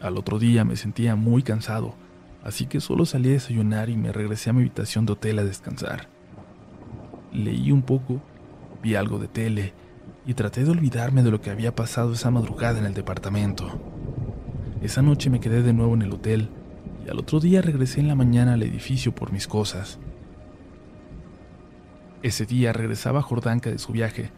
Al 0.01 0.18
otro 0.18 0.38
día 0.38 0.64
me 0.64 0.77
sentía 0.77 1.14
muy 1.14 1.42
cansado, 1.42 1.94
así 2.42 2.66
que 2.66 2.81
solo 2.81 3.07
salí 3.07 3.31
a 3.31 3.33
desayunar 3.33 3.88
y 3.88 3.96
me 3.96 4.12
regresé 4.12 4.51
a 4.51 4.53
mi 4.53 4.62
habitación 4.62 5.07
de 5.07 5.12
hotel 5.12 5.38
a 5.38 5.44
descansar. 5.44 6.09
Leí 7.33 7.70
un 7.70 7.83
poco, 7.83 8.20
vi 8.83 8.94
algo 8.94 9.18
de 9.18 9.29
tele 9.29 9.75
y 10.27 10.35
traté 10.35 10.64
de 10.64 10.70
olvidarme 10.70 11.22
de 11.22 11.31
lo 11.31 11.40
que 11.40 11.51
había 11.51 11.75
pasado 11.75 12.12
esa 12.12 12.31
madrugada 12.31 12.79
en 12.79 12.87
el 12.87 12.94
departamento. 12.94 13.81
Esa 14.83 15.03
noche 15.03 15.31
me 15.31 15.40
quedé 15.40 15.62
de 15.62 15.72
nuevo 15.72 15.94
en 15.94 16.03
el 16.03 16.12
hotel 16.12 16.48
y 17.07 17.11
al 17.11 17.18
otro 17.18 17.38
día 17.38 17.62
regresé 17.62 18.01
en 18.01 18.09
la 18.09 18.16
mañana 18.16 18.55
al 18.55 18.62
edificio 18.62 19.14
por 19.14 19.33
mis 19.33 19.46
cosas. 19.46 20.01
Ese 22.23 22.47
día 22.47 22.73
regresaba 22.73 23.21
Jordanka 23.21 23.71
de 23.71 23.79
su 23.79 23.93
viaje, 23.93 24.31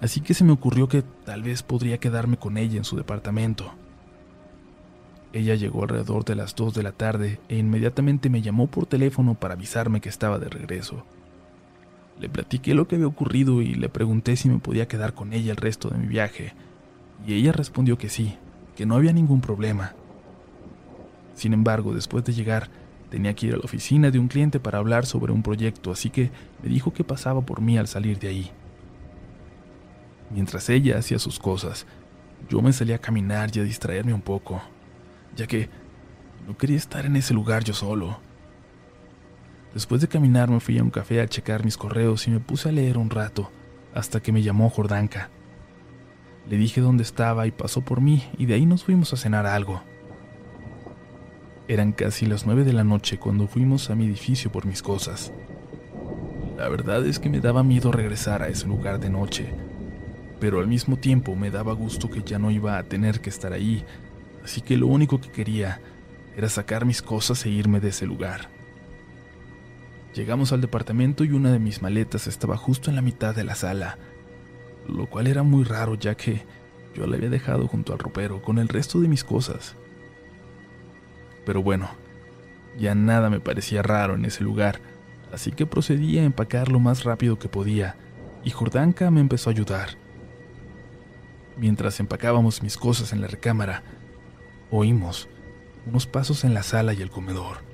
así 0.00 0.20
que 0.20 0.34
se 0.34 0.42
me 0.42 0.52
ocurrió 0.52 0.88
que 0.88 1.02
tal 1.24 1.44
vez 1.44 1.62
podría 1.62 1.98
quedarme 1.98 2.36
con 2.36 2.58
ella 2.58 2.78
en 2.78 2.84
su 2.84 2.96
departamento. 2.96 3.72
Ella 5.32 5.54
llegó 5.54 5.82
alrededor 5.82 6.24
de 6.24 6.34
las 6.34 6.56
2 6.56 6.74
de 6.74 6.82
la 6.82 6.92
tarde 6.92 7.38
e 7.48 7.56
inmediatamente 7.56 8.28
me 8.28 8.42
llamó 8.42 8.66
por 8.66 8.86
teléfono 8.86 9.34
para 9.34 9.54
avisarme 9.54 10.00
que 10.00 10.08
estaba 10.08 10.40
de 10.40 10.48
regreso. 10.48 11.04
Le 12.18 12.28
platiqué 12.28 12.74
lo 12.74 12.88
que 12.88 12.96
había 12.96 13.06
ocurrido 13.06 13.62
y 13.62 13.74
le 13.74 13.88
pregunté 13.88 14.34
si 14.34 14.48
me 14.48 14.58
podía 14.58 14.88
quedar 14.88 15.14
con 15.14 15.32
ella 15.32 15.52
el 15.52 15.58
resto 15.58 15.90
de 15.90 15.98
mi 15.98 16.08
viaje, 16.08 16.54
y 17.24 17.34
ella 17.34 17.52
respondió 17.52 17.98
que 17.98 18.08
sí, 18.08 18.36
que 18.74 18.84
no 18.84 18.96
había 18.96 19.12
ningún 19.12 19.40
problema. 19.40 19.94
Sin 21.34 21.52
embargo, 21.52 21.94
después 21.94 22.24
de 22.24 22.32
llegar, 22.32 22.68
tenía 23.10 23.34
que 23.34 23.46
ir 23.46 23.54
a 23.54 23.56
la 23.56 23.64
oficina 23.64 24.10
de 24.10 24.18
un 24.18 24.28
cliente 24.28 24.60
para 24.60 24.78
hablar 24.78 25.06
sobre 25.06 25.32
un 25.32 25.42
proyecto, 25.42 25.90
así 25.90 26.10
que 26.10 26.30
me 26.62 26.68
dijo 26.68 26.92
que 26.92 27.04
pasaba 27.04 27.40
por 27.40 27.60
mí 27.60 27.78
al 27.78 27.88
salir 27.88 28.18
de 28.18 28.28
ahí. 28.28 28.50
Mientras 30.30 30.68
ella 30.68 30.98
hacía 30.98 31.18
sus 31.18 31.38
cosas, 31.38 31.86
yo 32.48 32.60
me 32.60 32.72
salía 32.72 32.96
a 32.96 33.00
caminar 33.00 33.50
y 33.54 33.60
a 33.60 33.64
distraerme 33.64 34.12
un 34.12 34.20
poco, 34.20 34.60
ya 35.36 35.46
que 35.46 35.68
no 36.46 36.56
quería 36.56 36.76
estar 36.76 37.06
en 37.06 37.16
ese 37.16 37.34
lugar 37.34 37.64
yo 37.64 37.74
solo. 37.74 38.20
Después 39.72 40.00
de 40.00 40.08
caminar 40.08 40.50
me 40.50 40.60
fui 40.60 40.78
a 40.78 40.82
un 40.82 40.90
café 40.90 41.20
a 41.20 41.28
checar 41.28 41.64
mis 41.64 41.76
correos 41.76 42.26
y 42.26 42.30
me 42.30 42.40
puse 42.40 42.68
a 42.68 42.72
leer 42.72 42.98
un 42.98 43.10
rato, 43.10 43.50
hasta 43.94 44.20
que 44.20 44.32
me 44.32 44.42
llamó 44.42 44.70
Jordanka. 44.70 45.30
Le 46.48 46.56
dije 46.56 46.80
dónde 46.80 47.02
estaba 47.02 47.46
y 47.46 47.50
pasó 47.50 47.82
por 47.82 48.00
mí 48.00 48.24
y 48.38 48.46
de 48.46 48.54
ahí 48.54 48.66
nos 48.66 48.84
fuimos 48.84 49.12
a 49.12 49.16
cenar 49.16 49.46
algo. 49.46 49.82
Eran 51.68 51.92
casi 51.92 52.24
las 52.24 52.46
nueve 52.46 52.64
de 52.64 52.72
la 52.72 52.82
noche 52.82 53.18
cuando 53.18 53.46
fuimos 53.46 53.90
a 53.90 53.94
mi 53.94 54.06
edificio 54.06 54.50
por 54.50 54.64
mis 54.64 54.82
cosas. 54.82 55.34
La 56.56 56.66
verdad 56.70 57.06
es 57.06 57.18
que 57.18 57.28
me 57.28 57.40
daba 57.40 57.62
miedo 57.62 57.92
regresar 57.92 58.42
a 58.42 58.48
ese 58.48 58.66
lugar 58.66 58.98
de 58.98 59.10
noche, 59.10 59.50
pero 60.40 60.60
al 60.60 60.66
mismo 60.66 60.96
tiempo 60.96 61.36
me 61.36 61.50
daba 61.50 61.74
gusto 61.74 62.08
que 62.08 62.22
ya 62.22 62.38
no 62.38 62.50
iba 62.50 62.78
a 62.78 62.84
tener 62.84 63.20
que 63.20 63.28
estar 63.28 63.52
ahí, 63.52 63.84
así 64.42 64.62
que 64.62 64.78
lo 64.78 64.86
único 64.86 65.20
que 65.20 65.30
quería 65.30 65.82
era 66.38 66.48
sacar 66.48 66.86
mis 66.86 67.02
cosas 67.02 67.44
e 67.44 67.50
irme 67.50 67.80
de 67.80 67.88
ese 67.88 68.06
lugar. 68.06 68.48
Llegamos 70.14 70.52
al 70.52 70.62
departamento 70.62 71.22
y 71.22 71.32
una 71.32 71.52
de 71.52 71.58
mis 71.58 71.82
maletas 71.82 72.28
estaba 72.28 72.56
justo 72.56 72.88
en 72.88 72.96
la 72.96 73.02
mitad 73.02 73.36
de 73.36 73.44
la 73.44 73.54
sala, 73.54 73.98
lo 74.88 75.04
cual 75.04 75.26
era 75.26 75.42
muy 75.42 75.64
raro 75.64 75.96
ya 75.96 76.16
que 76.16 76.46
yo 76.94 77.06
la 77.06 77.16
había 77.16 77.28
dejado 77.28 77.68
junto 77.68 77.92
al 77.92 77.98
ropero 77.98 78.40
con 78.40 78.58
el 78.58 78.68
resto 78.68 79.00
de 79.00 79.08
mis 79.08 79.22
cosas. 79.22 79.76
Pero 81.48 81.62
bueno, 81.62 81.88
ya 82.78 82.94
nada 82.94 83.30
me 83.30 83.40
parecía 83.40 83.80
raro 83.80 84.16
en 84.16 84.26
ese 84.26 84.44
lugar, 84.44 84.82
así 85.32 85.50
que 85.50 85.64
procedí 85.64 86.18
a 86.18 86.24
empacar 86.24 86.70
lo 86.70 86.78
más 86.78 87.04
rápido 87.04 87.38
que 87.38 87.48
podía, 87.48 87.96
y 88.44 88.50
Jordanka 88.50 89.10
me 89.10 89.22
empezó 89.22 89.48
a 89.48 89.54
ayudar. 89.54 89.96
Mientras 91.56 92.00
empacábamos 92.00 92.62
mis 92.62 92.76
cosas 92.76 93.14
en 93.14 93.22
la 93.22 93.28
recámara, 93.28 93.82
oímos 94.70 95.26
unos 95.86 96.06
pasos 96.06 96.44
en 96.44 96.52
la 96.52 96.62
sala 96.62 96.92
y 96.92 97.00
el 97.00 97.08
comedor. 97.08 97.64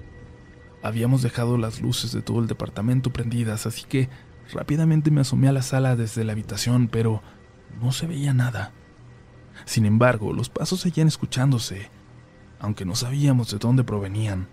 Habíamos 0.80 1.22
dejado 1.22 1.58
las 1.58 1.80
luces 1.80 2.12
de 2.12 2.22
todo 2.22 2.38
el 2.38 2.46
departamento 2.46 3.12
prendidas, 3.12 3.66
así 3.66 3.82
que 3.88 4.08
rápidamente 4.52 5.10
me 5.10 5.22
asomé 5.22 5.48
a 5.48 5.52
la 5.52 5.62
sala 5.62 5.96
desde 5.96 6.22
la 6.22 6.30
habitación, 6.30 6.86
pero 6.86 7.22
no 7.82 7.90
se 7.90 8.06
veía 8.06 8.34
nada. 8.34 8.70
Sin 9.64 9.84
embargo, 9.84 10.32
los 10.32 10.48
pasos 10.48 10.78
seguían 10.78 11.08
escuchándose, 11.08 11.90
aunque 12.64 12.84
no 12.84 12.94
sabíamos 12.94 13.50
de 13.50 13.58
dónde 13.58 13.84
provenían. 13.84 14.48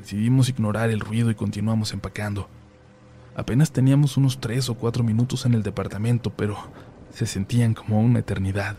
Decidimos 0.00 0.48
ignorar 0.48 0.90
el 0.90 1.00
ruido 1.00 1.30
y 1.30 1.34
continuamos 1.34 1.92
empacando. 1.92 2.48
Apenas 3.36 3.70
teníamos 3.70 4.16
unos 4.16 4.40
tres 4.40 4.68
o 4.68 4.74
cuatro 4.74 5.04
minutos 5.04 5.46
en 5.46 5.54
el 5.54 5.62
departamento, 5.62 6.30
pero 6.30 6.56
se 7.12 7.26
sentían 7.26 7.74
como 7.74 8.00
una 8.00 8.18
eternidad. 8.18 8.76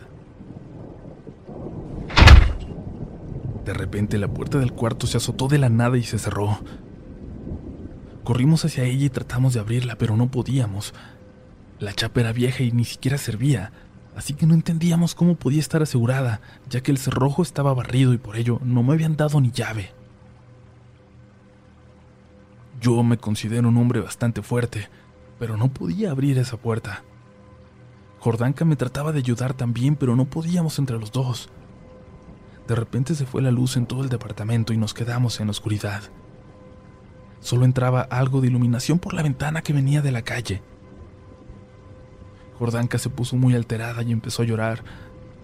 De 3.64 3.72
repente 3.72 4.18
la 4.18 4.28
puerta 4.28 4.58
del 4.58 4.72
cuarto 4.72 5.06
se 5.06 5.16
azotó 5.16 5.48
de 5.48 5.58
la 5.58 5.70
nada 5.70 5.96
y 5.96 6.02
se 6.02 6.18
cerró. 6.18 6.58
Corrimos 8.24 8.64
hacia 8.64 8.84
ella 8.84 9.06
y 9.06 9.10
tratamos 9.10 9.54
de 9.54 9.60
abrirla, 9.60 9.96
pero 9.96 10.16
no 10.16 10.30
podíamos. 10.30 10.92
La 11.78 11.94
chapa 11.94 12.20
era 12.20 12.32
vieja 12.32 12.62
y 12.62 12.72
ni 12.72 12.84
siquiera 12.84 13.16
servía, 13.16 13.72
así 14.16 14.34
que 14.34 14.46
no 14.46 14.54
entendíamos 14.54 15.14
cómo 15.14 15.36
podía 15.36 15.60
estar 15.60 15.82
asegurada, 15.82 16.40
ya 16.68 16.82
que 16.82 16.90
el 16.90 16.98
cerrojo 16.98 17.42
estaba 17.42 17.74
barrido 17.74 18.12
y 18.12 18.18
por 18.18 18.36
ello 18.36 18.60
no 18.62 18.82
me 18.82 18.92
habían 18.92 19.16
dado 19.16 19.40
ni 19.40 19.50
llave. 19.50 19.92
Yo 22.80 23.02
me 23.02 23.18
considero 23.18 23.68
un 23.68 23.76
hombre 23.76 24.00
bastante 24.00 24.42
fuerte, 24.42 24.88
pero 25.38 25.56
no 25.56 25.68
podía 25.68 26.10
abrir 26.10 26.38
esa 26.38 26.56
puerta. 26.56 27.02
Jordanka 28.20 28.64
me 28.64 28.76
trataba 28.76 29.12
de 29.12 29.18
ayudar 29.18 29.54
también, 29.54 29.96
pero 29.96 30.16
no 30.16 30.26
podíamos 30.26 30.78
entre 30.78 30.98
los 30.98 31.12
dos. 31.12 31.48
De 32.68 32.74
repente 32.74 33.14
se 33.14 33.26
fue 33.26 33.42
la 33.42 33.50
luz 33.50 33.76
en 33.76 33.86
todo 33.86 34.02
el 34.02 34.08
departamento 34.08 34.72
y 34.72 34.76
nos 34.76 34.94
quedamos 34.94 35.40
en 35.40 35.46
la 35.46 35.52
oscuridad. 35.52 36.02
Solo 37.40 37.64
entraba 37.64 38.02
algo 38.02 38.40
de 38.40 38.48
iluminación 38.48 38.98
por 38.98 39.14
la 39.14 39.22
ventana 39.22 39.62
que 39.62 39.72
venía 39.72 40.02
de 40.02 40.12
la 40.12 40.22
calle. 40.22 40.62
Jordanka 42.60 42.98
se 42.98 43.08
puso 43.08 43.36
muy 43.36 43.54
alterada 43.54 44.02
y 44.02 44.12
empezó 44.12 44.42
a 44.42 44.44
llorar, 44.44 44.84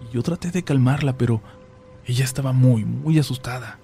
y 0.05 0.15
yo 0.15 0.23
traté 0.23 0.51
de 0.51 0.63
calmarla, 0.63 1.17
pero 1.17 1.41
ella 2.05 2.27
estaba 2.27 2.53
muy, 2.53 2.85
muy 2.85 3.19
asustada. 3.19 3.79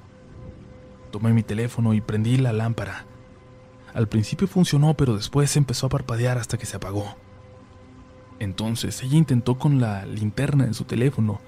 Tomé 1.10 1.32
mi 1.32 1.42
teléfono 1.42 1.94
y 1.94 2.02
prendí 2.02 2.36
la 2.36 2.52
lámpara. 2.52 3.06
Al 3.94 4.06
principio 4.06 4.46
funcionó, 4.46 4.92
pero 4.94 5.16
después 5.16 5.56
empezó 5.56 5.86
a 5.86 5.88
parpadear 5.88 6.36
hasta 6.36 6.58
que 6.58 6.66
se 6.66 6.76
apagó. 6.76 7.16
Entonces 8.38 9.02
ella 9.02 9.16
intentó 9.16 9.58
con 9.58 9.80
la 9.80 10.04
linterna 10.04 10.66
de 10.66 10.74
su 10.74 10.84
teléfono, 10.84 11.40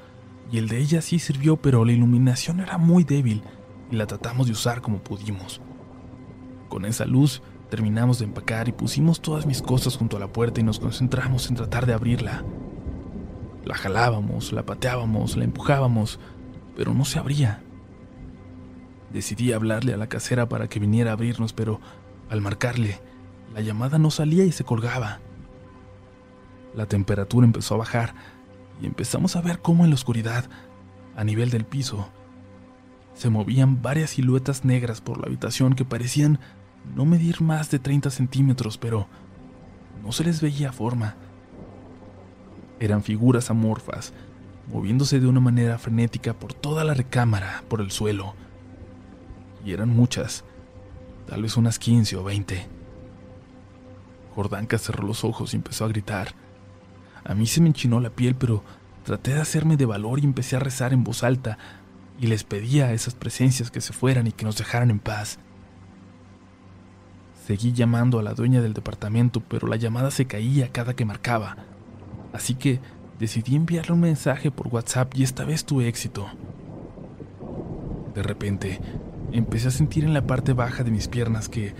y 0.51 0.57
el 0.57 0.68
de 0.68 0.79
ella 0.79 1.03
sí 1.03 1.18
sirvió, 1.18 1.59
pero 1.59 1.85
la 1.85 1.92
iluminación 1.92 2.61
era 2.61 2.79
muy 2.79 3.05
débil 3.05 3.42
y 3.90 3.97
la 3.97 4.07
tratamos 4.07 4.47
de 4.47 4.53
usar 4.53 4.81
como 4.81 5.01
pudimos. 5.01 5.61
Con 6.70 6.87
esa 6.87 7.05
luz 7.05 7.42
terminamos 7.75 8.21
de 8.21 8.27
empacar 8.27 8.69
y 8.69 8.73
pusimos 8.73 9.21
todas 9.21 9.47
mis 9.47 9.61
cosas 9.61 9.97
junto 9.97 10.17
a 10.17 10.21
la 10.21 10.29
puerta 10.29 10.61
y 10.61 10.63
nos 10.63 10.79
concentramos 10.79 11.51
en 11.51 11.57
tratar 11.57 11.87
de 11.87 11.93
abrirla. 11.93 12.45
La 13.65 13.75
jalábamos, 13.75 14.53
la 14.53 14.65
pateábamos, 14.65 15.37
la 15.37 15.43
empujábamos, 15.43 16.21
pero 16.77 16.95
no 16.95 17.05
se 17.05 17.19
abría. 17.19 17.65
Decidí 19.13 19.53
hablarle 19.53 19.93
a 19.93 19.97
la 19.97 20.07
casera 20.07 20.49
para 20.49 20.69
que 20.69 20.79
viniera 20.79 21.11
a 21.11 21.15
abrirnos, 21.15 21.53
pero 21.53 21.81
al 22.31 22.41
marcarle, 22.41 23.01
la 23.53 23.61
llamada 23.61 23.99
no 23.99 24.13
salía 24.13 24.45
y 24.45 24.53
se 24.53 24.63
colgaba. 24.63 25.19
La 26.77 26.87
temperatura 26.87 27.45
empezó 27.45 27.75
a 27.75 27.79
bajar 27.79 28.15
y 28.81 28.87
empezamos 28.87 29.35
a 29.35 29.41
ver 29.41 29.59
cómo 29.59 29.83
en 29.83 29.91
la 29.91 29.97
oscuridad, 29.97 30.45
a 31.17 31.25
nivel 31.25 31.51
del 31.51 31.65
piso, 31.65 32.09
se 33.15 33.31
movían 33.31 33.83
varias 33.83 34.11
siluetas 34.11 34.65
negras 34.65 35.01
por 35.01 35.19
la 35.19 35.27
habitación 35.27 35.75
que 35.75 35.85
parecían 35.85 36.39
no 36.94 37.05
medir 37.05 37.40
más 37.40 37.70
de 37.70 37.79
30 37.79 38.11
centímetros, 38.11 38.79
pero 38.79 39.07
no 40.03 40.12
se 40.12 40.25
les 40.25 40.40
veía 40.40 40.73
forma. 40.73 41.16
Eran 42.81 43.03
figuras 43.03 43.51
amorfas, 43.51 44.12
moviéndose 44.73 45.20
de 45.20 45.27
una 45.27 45.40
manera 45.40 45.79
frenética 45.79 46.35
por 46.35 46.53
toda 46.53 46.85
la 46.85 46.94
recámara, 46.94 47.64
por 47.68 47.81
el 47.81 47.90
suelo. 47.90 48.35
Y 49.64 49.73
eran 49.73 49.88
muchas, 49.88 50.44
tal 51.27 51.42
vez 51.42 51.57
unas 51.57 51.79
15 51.79 52.16
o 52.16 52.25
20. 52.25 52.66
Jordanka 54.35 54.79
cerró 54.79 55.07
los 55.07 55.25
ojos 55.25 55.55
y 55.55 55.57
empezó 55.57 55.85
a 55.85 55.88
gritar. 55.88 56.35
A 57.25 57.35
mí 57.35 57.47
se 57.47 57.61
me 57.61 57.68
enchinó 57.68 58.01
la 58.01 58.11
piel, 58.11 58.35
pero 58.35 58.62
traté 59.05 59.35
de 59.35 59.40
hacerme 59.40 59.77
de 59.77 59.87
valor 59.87 60.18
y 60.18 60.25
empecé 60.25 60.57
a 60.57 60.61
rezar 60.61 60.92
en 60.92 61.05
voz 61.05 61.23
alta 61.23 61.59
y 62.20 62.27
les 62.27 62.44
pedía 62.44 62.87
a 62.87 62.92
esas 62.92 63.14
presencias 63.14 63.70
que 63.70 63.81
se 63.81 63.92
fueran 63.92 64.27
y 64.27 64.33
que 64.33 64.44
nos 64.44 64.57
dejaran 64.57 64.90
en 64.90 64.99
paz. 64.99 65.38
Seguí 67.46 67.74
llamando 67.74 68.18
a 68.18 68.22
la 68.22 68.33
dueña 68.33 68.62
del 68.62 68.72
departamento, 68.72 69.40
pero 69.40 69.68
la 69.68 69.76
llamada 69.76 70.11
se 70.11 70.24
caía 70.24 70.72
cada 70.72 70.96
que 70.96 71.04
marcaba. 71.04 71.59
Así 72.33 72.54
que 72.54 72.80
decidí 73.18 73.54
enviarle 73.54 73.92
un 73.92 74.00
mensaje 74.00 74.50
por 74.50 74.68
WhatsApp 74.68 75.14
y 75.14 75.24
esta 75.24 75.44
vez 75.44 75.66
tuve 75.66 75.87
éxito. 75.87 76.26
De 78.14 78.22
repente, 78.22 78.80
empecé 79.30 79.68
a 79.68 79.72
sentir 79.72 80.04
en 80.04 80.14
la 80.14 80.26
parte 80.26 80.54
baja 80.54 80.85
de 80.85 80.90
mis 80.90 81.07
piernas 81.07 81.50
que 81.50 81.74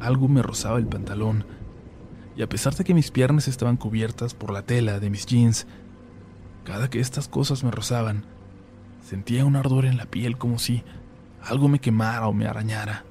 algo 0.00 0.26
me 0.26 0.40
rozaba 0.40 0.78
el 0.78 0.86
pantalón. 0.86 1.44
Y 2.34 2.40
a 2.40 2.48
pesar 2.48 2.74
de 2.74 2.84
que 2.84 2.94
mis 2.94 3.10
piernas 3.10 3.46
estaban 3.46 3.76
cubiertas 3.76 4.32
por 4.32 4.50
la 4.50 4.62
tela 4.62 5.00
de 5.00 5.10
mis 5.10 5.26
jeans, 5.26 5.66
cada 6.64 6.88
que 6.88 7.00
estas 7.00 7.28
cosas 7.28 7.62
me 7.62 7.70
rozaban, 7.70 8.24
sentía 9.06 9.44
un 9.44 9.56
ardor 9.56 9.84
en 9.84 9.98
la 9.98 10.06
piel 10.06 10.38
como 10.38 10.58
si 10.58 10.82
algo 11.42 11.68
me 11.68 11.78
quemara 11.78 12.26
o 12.26 12.32
me 12.32 12.46
arañara. 12.46 13.04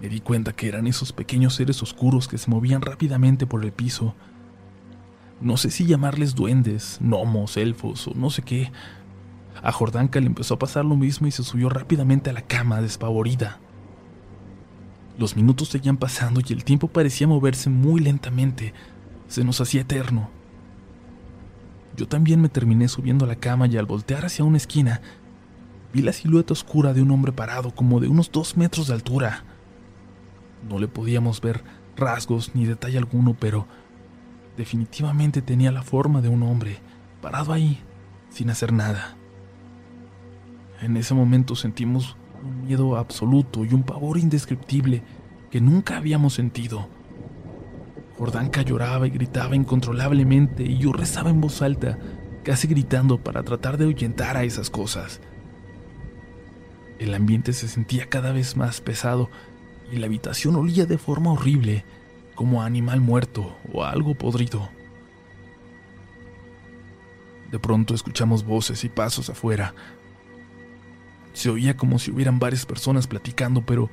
Me 0.00 0.08
di 0.08 0.20
cuenta 0.20 0.52
que 0.52 0.68
eran 0.68 0.86
esos 0.86 1.12
pequeños 1.12 1.54
seres 1.54 1.82
oscuros 1.82 2.28
que 2.28 2.38
se 2.38 2.50
movían 2.50 2.82
rápidamente 2.82 3.46
por 3.46 3.64
el 3.64 3.72
piso. 3.72 4.14
No 5.40 5.56
sé 5.56 5.70
si 5.70 5.86
llamarles 5.86 6.34
duendes, 6.34 6.98
gnomos, 7.00 7.56
elfos 7.56 8.08
o 8.08 8.14
no 8.14 8.30
sé 8.30 8.42
qué. 8.42 8.70
A 9.62 9.72
Jordanka 9.72 10.20
le 10.20 10.26
empezó 10.26 10.54
a 10.54 10.58
pasar 10.58 10.84
lo 10.84 10.96
mismo 10.96 11.26
y 11.26 11.30
se 11.30 11.42
subió 11.42 11.68
rápidamente 11.68 12.30
a 12.30 12.32
la 12.32 12.42
cama, 12.42 12.80
despavorida. 12.80 13.60
Los 15.18 15.36
minutos 15.36 15.68
seguían 15.68 15.96
pasando 15.96 16.40
y 16.46 16.52
el 16.52 16.64
tiempo 16.64 16.88
parecía 16.88 17.26
moverse 17.26 17.70
muy 17.70 18.00
lentamente. 18.00 18.74
Se 19.28 19.44
nos 19.44 19.60
hacía 19.60 19.82
eterno. 19.82 20.28
Yo 21.96 22.08
también 22.08 22.40
me 22.40 22.48
terminé 22.48 22.88
subiendo 22.88 23.24
a 23.24 23.28
la 23.28 23.36
cama 23.36 23.68
y 23.68 23.76
al 23.76 23.86
voltear 23.86 24.24
hacia 24.24 24.44
una 24.44 24.56
esquina, 24.56 25.00
vi 25.92 26.02
la 26.02 26.12
silueta 26.12 26.52
oscura 26.52 26.92
de 26.92 27.02
un 27.02 27.12
hombre 27.12 27.30
parado 27.30 27.72
como 27.72 28.00
de 28.00 28.08
unos 28.08 28.32
dos 28.32 28.56
metros 28.56 28.88
de 28.88 28.94
altura. 28.94 29.44
No 30.68 30.78
le 30.78 30.88
podíamos 30.88 31.40
ver 31.40 31.62
rasgos 31.96 32.54
ni 32.54 32.64
detalle 32.64 32.98
alguno, 32.98 33.36
pero 33.38 33.66
definitivamente 34.56 35.42
tenía 35.42 35.72
la 35.72 35.82
forma 35.82 36.20
de 36.20 36.28
un 36.28 36.42
hombre, 36.42 36.78
parado 37.20 37.52
ahí, 37.52 37.80
sin 38.30 38.50
hacer 38.50 38.72
nada. 38.72 39.16
En 40.80 40.96
ese 40.96 41.14
momento 41.14 41.54
sentimos 41.54 42.16
un 42.42 42.66
miedo 42.66 42.96
absoluto 42.96 43.64
y 43.64 43.72
un 43.72 43.82
pavor 43.82 44.18
indescriptible 44.18 45.02
que 45.50 45.60
nunca 45.60 45.96
habíamos 45.96 46.34
sentido. 46.34 46.88
Jordanka 48.18 48.62
lloraba 48.62 49.06
y 49.06 49.10
gritaba 49.10 49.56
incontrolablemente 49.56 50.62
y 50.62 50.78
yo 50.78 50.92
rezaba 50.92 51.30
en 51.30 51.40
voz 51.40 51.62
alta, 51.62 51.98
casi 52.42 52.68
gritando 52.68 53.18
para 53.18 53.42
tratar 53.42 53.76
de 53.76 53.84
ahuyentar 53.84 54.36
a 54.36 54.44
esas 54.44 54.70
cosas. 54.70 55.20
El 56.98 57.14
ambiente 57.14 57.52
se 57.52 57.68
sentía 57.68 58.08
cada 58.08 58.32
vez 58.32 58.56
más 58.56 58.80
pesado 58.80 59.30
y 59.90 59.96
la 59.96 60.06
habitación 60.06 60.56
olía 60.56 60.86
de 60.86 60.98
forma 60.98 61.32
horrible, 61.32 61.84
como 62.34 62.62
a 62.62 62.66
animal 62.66 63.00
muerto 63.00 63.56
o 63.72 63.84
algo 63.84 64.14
podrido. 64.14 64.68
De 67.50 67.58
pronto 67.58 67.94
escuchamos 67.94 68.44
voces 68.44 68.82
y 68.84 68.88
pasos 68.88 69.30
afuera. 69.30 69.74
Se 71.32 71.50
oía 71.50 71.76
como 71.76 71.98
si 71.98 72.10
hubieran 72.10 72.38
varias 72.38 72.66
personas 72.66 73.06
platicando, 73.06 73.64
pero 73.64 73.90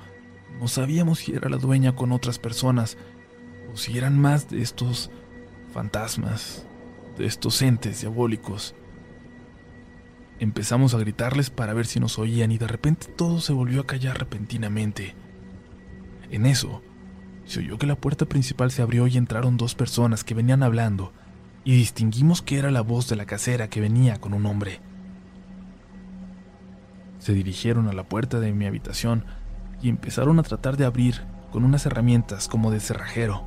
no 0.59 0.67
sabíamos 0.67 1.19
si 1.19 1.33
era 1.33 1.49
la 1.49 1.57
dueña 1.57 1.95
con 1.95 2.11
otras 2.11 2.39
personas 2.39 2.97
o 3.71 3.77
si 3.77 3.97
eran 3.97 4.19
más 4.19 4.49
de 4.49 4.61
estos 4.61 5.11
fantasmas, 5.73 6.65
de 7.17 7.25
estos 7.25 7.61
entes 7.61 8.01
diabólicos. 8.01 8.75
Empezamos 10.39 10.95
a 10.95 10.97
gritarles 10.97 11.51
para 11.51 11.73
ver 11.73 11.85
si 11.85 11.99
nos 11.99 12.17
oían 12.17 12.51
y 12.51 12.57
de 12.57 12.67
repente 12.67 13.07
todo 13.07 13.41
se 13.41 13.53
volvió 13.53 13.81
a 13.81 13.87
callar 13.87 14.17
repentinamente. 14.17 15.13
En 16.31 16.45
eso, 16.45 16.81
se 17.43 17.59
oyó 17.59 17.77
que 17.77 17.85
la 17.85 17.95
puerta 17.95 18.25
principal 18.25 18.71
se 18.71 18.81
abrió 18.81 19.05
y 19.07 19.17
entraron 19.17 19.57
dos 19.57 19.75
personas 19.75 20.23
que 20.23 20.33
venían 20.33 20.63
hablando, 20.63 21.11
y 21.65 21.75
distinguimos 21.75 22.41
que 22.41 22.57
era 22.57 22.71
la 22.71 22.81
voz 22.81 23.09
de 23.09 23.17
la 23.17 23.25
casera 23.25 23.69
que 23.69 23.81
venía 23.81 24.19
con 24.19 24.33
un 24.33 24.45
hombre. 24.45 24.79
Se 27.19 27.33
dirigieron 27.33 27.89
a 27.89 27.93
la 27.93 28.05
puerta 28.05 28.39
de 28.39 28.53
mi 28.53 28.65
habitación 28.65 29.25
y 29.81 29.89
empezaron 29.89 30.39
a 30.39 30.43
tratar 30.43 30.77
de 30.77 30.85
abrir 30.85 31.21
con 31.51 31.65
unas 31.65 31.85
herramientas 31.85 32.47
como 32.47 32.71
de 32.71 32.79
cerrajero. 32.79 33.43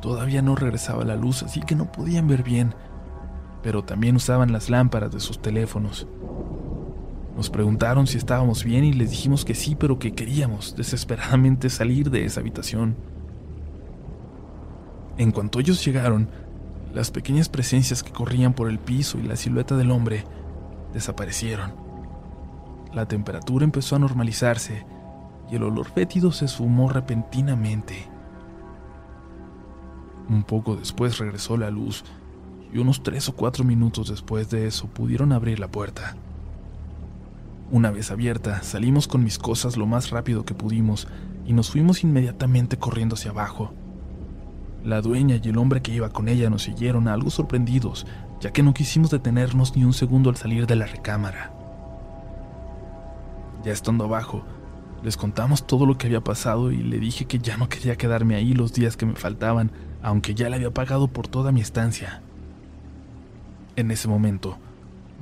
Todavía 0.00 0.40
no 0.40 0.56
regresaba 0.56 1.04
la 1.04 1.16
luz, 1.16 1.42
así 1.42 1.60
que 1.60 1.74
no 1.74 1.92
podían 1.92 2.26
ver 2.26 2.42
bien, 2.42 2.74
pero 3.62 3.84
también 3.84 4.16
usaban 4.16 4.50
las 4.50 4.70
lámparas 4.70 5.12
de 5.12 5.20
sus 5.20 5.42
teléfonos. 5.42 6.08
Nos 7.36 7.50
preguntaron 7.50 8.06
si 8.06 8.16
estábamos 8.16 8.64
bien 8.64 8.84
y 8.84 8.94
les 8.94 9.10
dijimos 9.10 9.44
que 9.44 9.54
sí, 9.54 9.76
pero 9.76 9.98
que 9.98 10.14
queríamos 10.14 10.74
desesperadamente 10.74 11.68
salir 11.68 12.10
de 12.10 12.24
esa 12.24 12.40
habitación. 12.40 12.96
En 15.18 15.32
cuanto 15.32 15.60
ellos 15.60 15.84
llegaron, 15.84 16.30
las 16.94 17.10
pequeñas 17.10 17.50
presencias 17.50 18.02
que 18.02 18.10
corrían 18.10 18.54
por 18.54 18.70
el 18.70 18.78
piso 18.78 19.18
y 19.18 19.22
la 19.22 19.36
silueta 19.36 19.76
del 19.76 19.90
hombre 19.90 20.24
desaparecieron. 20.94 21.74
La 22.94 23.06
temperatura 23.06 23.64
empezó 23.64 23.96
a 23.96 23.98
normalizarse 23.98 24.86
y 25.50 25.56
el 25.56 25.62
olor 25.62 25.90
fétido 25.90 26.32
se 26.32 26.46
esfumó 26.46 26.88
repentinamente. 26.88 28.08
Un 30.30 30.42
poco 30.42 30.74
después 30.74 31.18
regresó 31.18 31.58
la 31.58 31.70
luz 31.70 32.02
y 32.72 32.78
unos 32.78 33.02
tres 33.02 33.28
o 33.28 33.36
cuatro 33.36 33.62
minutos 33.62 34.08
después 34.08 34.48
de 34.48 34.66
eso 34.66 34.86
pudieron 34.88 35.32
abrir 35.32 35.58
la 35.58 35.68
puerta. 35.68 36.16
Una 37.70 37.90
vez 37.90 38.12
abierta, 38.12 38.62
salimos 38.62 39.08
con 39.08 39.24
mis 39.24 39.38
cosas 39.38 39.76
lo 39.76 39.86
más 39.86 40.10
rápido 40.10 40.44
que 40.44 40.54
pudimos 40.54 41.08
y 41.44 41.52
nos 41.52 41.70
fuimos 41.70 42.04
inmediatamente 42.04 42.76
corriendo 42.78 43.16
hacia 43.16 43.32
abajo. 43.32 43.72
La 44.84 45.00
dueña 45.00 45.40
y 45.42 45.48
el 45.48 45.58
hombre 45.58 45.82
que 45.82 45.92
iba 45.92 46.10
con 46.10 46.28
ella 46.28 46.48
nos 46.48 46.62
siguieron 46.62 47.08
algo 47.08 47.28
sorprendidos, 47.28 48.06
ya 48.40 48.52
que 48.52 48.62
no 48.62 48.72
quisimos 48.72 49.10
detenernos 49.10 49.74
ni 49.74 49.84
un 49.84 49.94
segundo 49.94 50.30
al 50.30 50.36
salir 50.36 50.68
de 50.68 50.76
la 50.76 50.86
recámara. 50.86 51.52
Ya 53.64 53.72
estando 53.72 54.04
abajo, 54.04 54.44
les 55.02 55.16
contamos 55.16 55.66
todo 55.66 55.86
lo 55.86 55.98
que 55.98 56.06
había 56.06 56.20
pasado 56.20 56.70
y 56.70 56.76
le 56.76 57.00
dije 57.00 57.24
que 57.24 57.40
ya 57.40 57.56
no 57.56 57.68
quería 57.68 57.96
quedarme 57.96 58.36
ahí 58.36 58.54
los 58.54 58.72
días 58.74 58.96
que 58.96 59.06
me 59.06 59.16
faltaban, 59.16 59.72
aunque 60.02 60.36
ya 60.36 60.48
le 60.48 60.54
había 60.54 60.70
pagado 60.70 61.08
por 61.08 61.26
toda 61.26 61.50
mi 61.50 61.62
estancia. 61.62 62.22
En 63.74 63.90
ese 63.90 64.06
momento, 64.06 64.56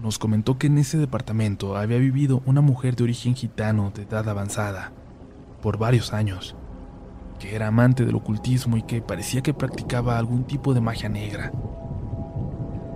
nos 0.02 0.18
comentó 0.18 0.58
que 0.58 0.66
en 0.66 0.78
ese 0.78 0.98
departamento 0.98 1.76
había 1.76 1.98
vivido 1.98 2.42
una 2.46 2.60
mujer 2.60 2.96
de 2.96 3.04
origen 3.04 3.34
gitano 3.34 3.92
de 3.94 4.02
edad 4.02 4.28
avanzada 4.28 4.92
por 5.62 5.78
varios 5.78 6.12
años, 6.12 6.56
que 7.38 7.54
era 7.54 7.68
amante 7.68 8.04
del 8.04 8.16
ocultismo 8.16 8.76
y 8.76 8.82
que 8.82 9.00
parecía 9.00 9.42
que 9.42 9.54
practicaba 9.54 10.18
algún 10.18 10.44
tipo 10.44 10.74
de 10.74 10.80
magia 10.80 11.08
negra. 11.08 11.52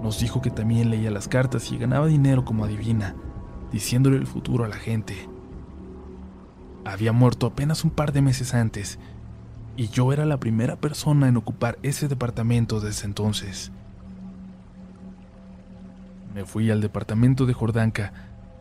Nos 0.02 0.20
dijo 0.20 0.40
que 0.40 0.50
también 0.50 0.90
leía 0.90 1.10
las 1.10 1.28
cartas 1.28 1.72
y 1.72 1.78
ganaba 1.78 2.06
dinero 2.06 2.44
como 2.44 2.64
adivina, 2.64 3.14
diciéndole 3.72 4.16
el 4.16 4.26
futuro 4.26 4.64
a 4.64 4.68
la 4.68 4.76
gente. 4.76 5.28
Había 6.84 7.12
muerto 7.12 7.46
apenas 7.46 7.84
un 7.84 7.90
par 7.90 8.12
de 8.12 8.22
meses 8.22 8.54
antes, 8.54 8.98
y 9.76 9.88
yo 9.88 10.12
era 10.12 10.24
la 10.24 10.40
primera 10.40 10.76
persona 10.76 11.28
en 11.28 11.36
ocupar 11.36 11.78
ese 11.82 12.08
departamento 12.08 12.80
desde 12.80 13.06
entonces. 13.06 13.72
Me 16.38 16.44
fui 16.44 16.70
al 16.70 16.80
departamento 16.80 17.46
de 17.46 17.52
Jordanka 17.52 18.12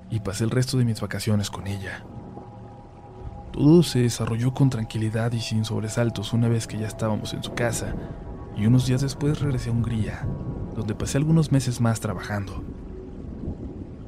y 0.10 0.22
pasé 0.22 0.46
el 0.46 0.50
resto 0.50 0.80
de 0.80 0.84
mis 0.84 1.00
vacaciones 1.00 1.52
con 1.52 1.68
ella. 1.68 2.04
Todo 3.54 3.84
se 3.84 4.00
desarrolló 4.00 4.52
con 4.56 4.72
tranquilidad 4.72 5.32
y 5.34 5.42
sin 5.42 5.64
sobresaltos 5.64 6.34
una 6.34 6.48
vez 6.48 6.66
que 6.66 6.80
ya 6.80 6.88
estábamos 6.88 7.36
en 7.36 7.44
su 7.44 7.54
casa, 7.54 7.94
y 8.56 8.66
unos 8.66 8.88
días 8.88 9.02
después 9.02 9.42
regresé 9.42 9.70
a 9.70 9.74
Hungría, 9.74 10.28
donde 10.76 10.96
pasé 10.96 11.20
algunos 11.20 11.52
meses 11.52 11.80
más 11.80 12.00
trabajando. 12.00 12.64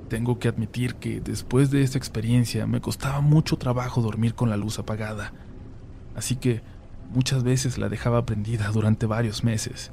Tengo 0.08 0.39
que 0.39 0.47
admitir 0.47 0.95
que 0.95 1.21
después 1.21 1.69
de 1.69 1.84
esta 1.84 1.99
experiencia 1.99 2.65
me 2.65 2.82
costaba 2.82 3.21
mucho 3.21 3.58
trabajo 3.58 4.01
dormir 4.01 4.34
con 4.34 4.49
la 4.49 4.58
luz 4.58 4.79
apagada, 4.79 5.32
así 6.15 6.38
que 6.38 6.63
muchas 7.13 7.43
veces 7.43 7.77
la 7.77 7.88
dejaba 7.88 8.25
prendida 8.25 8.71
durante 8.71 9.05
varios 9.05 9.43
meses, 9.43 9.91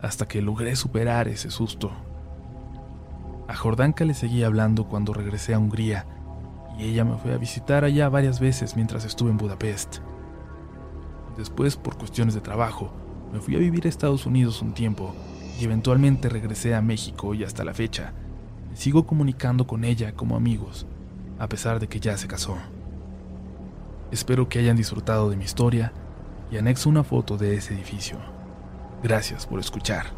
hasta 0.00 0.28
que 0.28 0.40
logré 0.40 0.76
superar 0.76 1.26
ese 1.26 1.50
susto. 1.50 2.07
A 3.48 3.56
Jordanka 3.56 4.04
le 4.04 4.12
seguí 4.12 4.44
hablando 4.44 4.84
cuando 4.84 5.14
regresé 5.14 5.54
a 5.54 5.58
Hungría 5.58 6.06
y 6.78 6.84
ella 6.84 7.04
me 7.04 7.16
fue 7.16 7.32
a 7.32 7.38
visitar 7.38 7.82
allá 7.82 8.08
varias 8.08 8.40
veces 8.40 8.76
mientras 8.76 9.04
estuve 9.04 9.30
en 9.30 9.38
Budapest. 9.38 9.98
Después, 11.36 11.76
por 11.76 11.96
cuestiones 11.96 12.34
de 12.34 12.42
trabajo, 12.42 12.92
me 13.32 13.40
fui 13.40 13.56
a 13.56 13.58
vivir 13.58 13.86
a 13.86 13.88
Estados 13.88 14.26
Unidos 14.26 14.60
un 14.60 14.74
tiempo 14.74 15.14
y 15.58 15.64
eventualmente 15.64 16.28
regresé 16.28 16.74
a 16.74 16.82
México 16.82 17.34
y 17.34 17.42
hasta 17.42 17.64
la 17.64 17.74
fecha 17.74 18.12
sigo 18.74 19.06
comunicando 19.06 19.66
con 19.66 19.82
ella 19.82 20.12
como 20.12 20.36
amigos, 20.36 20.86
a 21.38 21.48
pesar 21.48 21.80
de 21.80 21.88
que 21.88 22.00
ya 22.00 22.16
se 22.16 22.28
casó. 22.28 22.56
Espero 24.12 24.48
que 24.48 24.58
hayan 24.60 24.76
disfrutado 24.76 25.30
de 25.30 25.36
mi 25.36 25.44
historia 25.44 25.92
y 26.50 26.58
anexo 26.58 26.88
una 26.88 27.02
foto 27.02 27.36
de 27.36 27.56
ese 27.56 27.74
edificio. 27.74 28.18
Gracias 29.02 29.46
por 29.46 29.58
escuchar. 29.58 30.17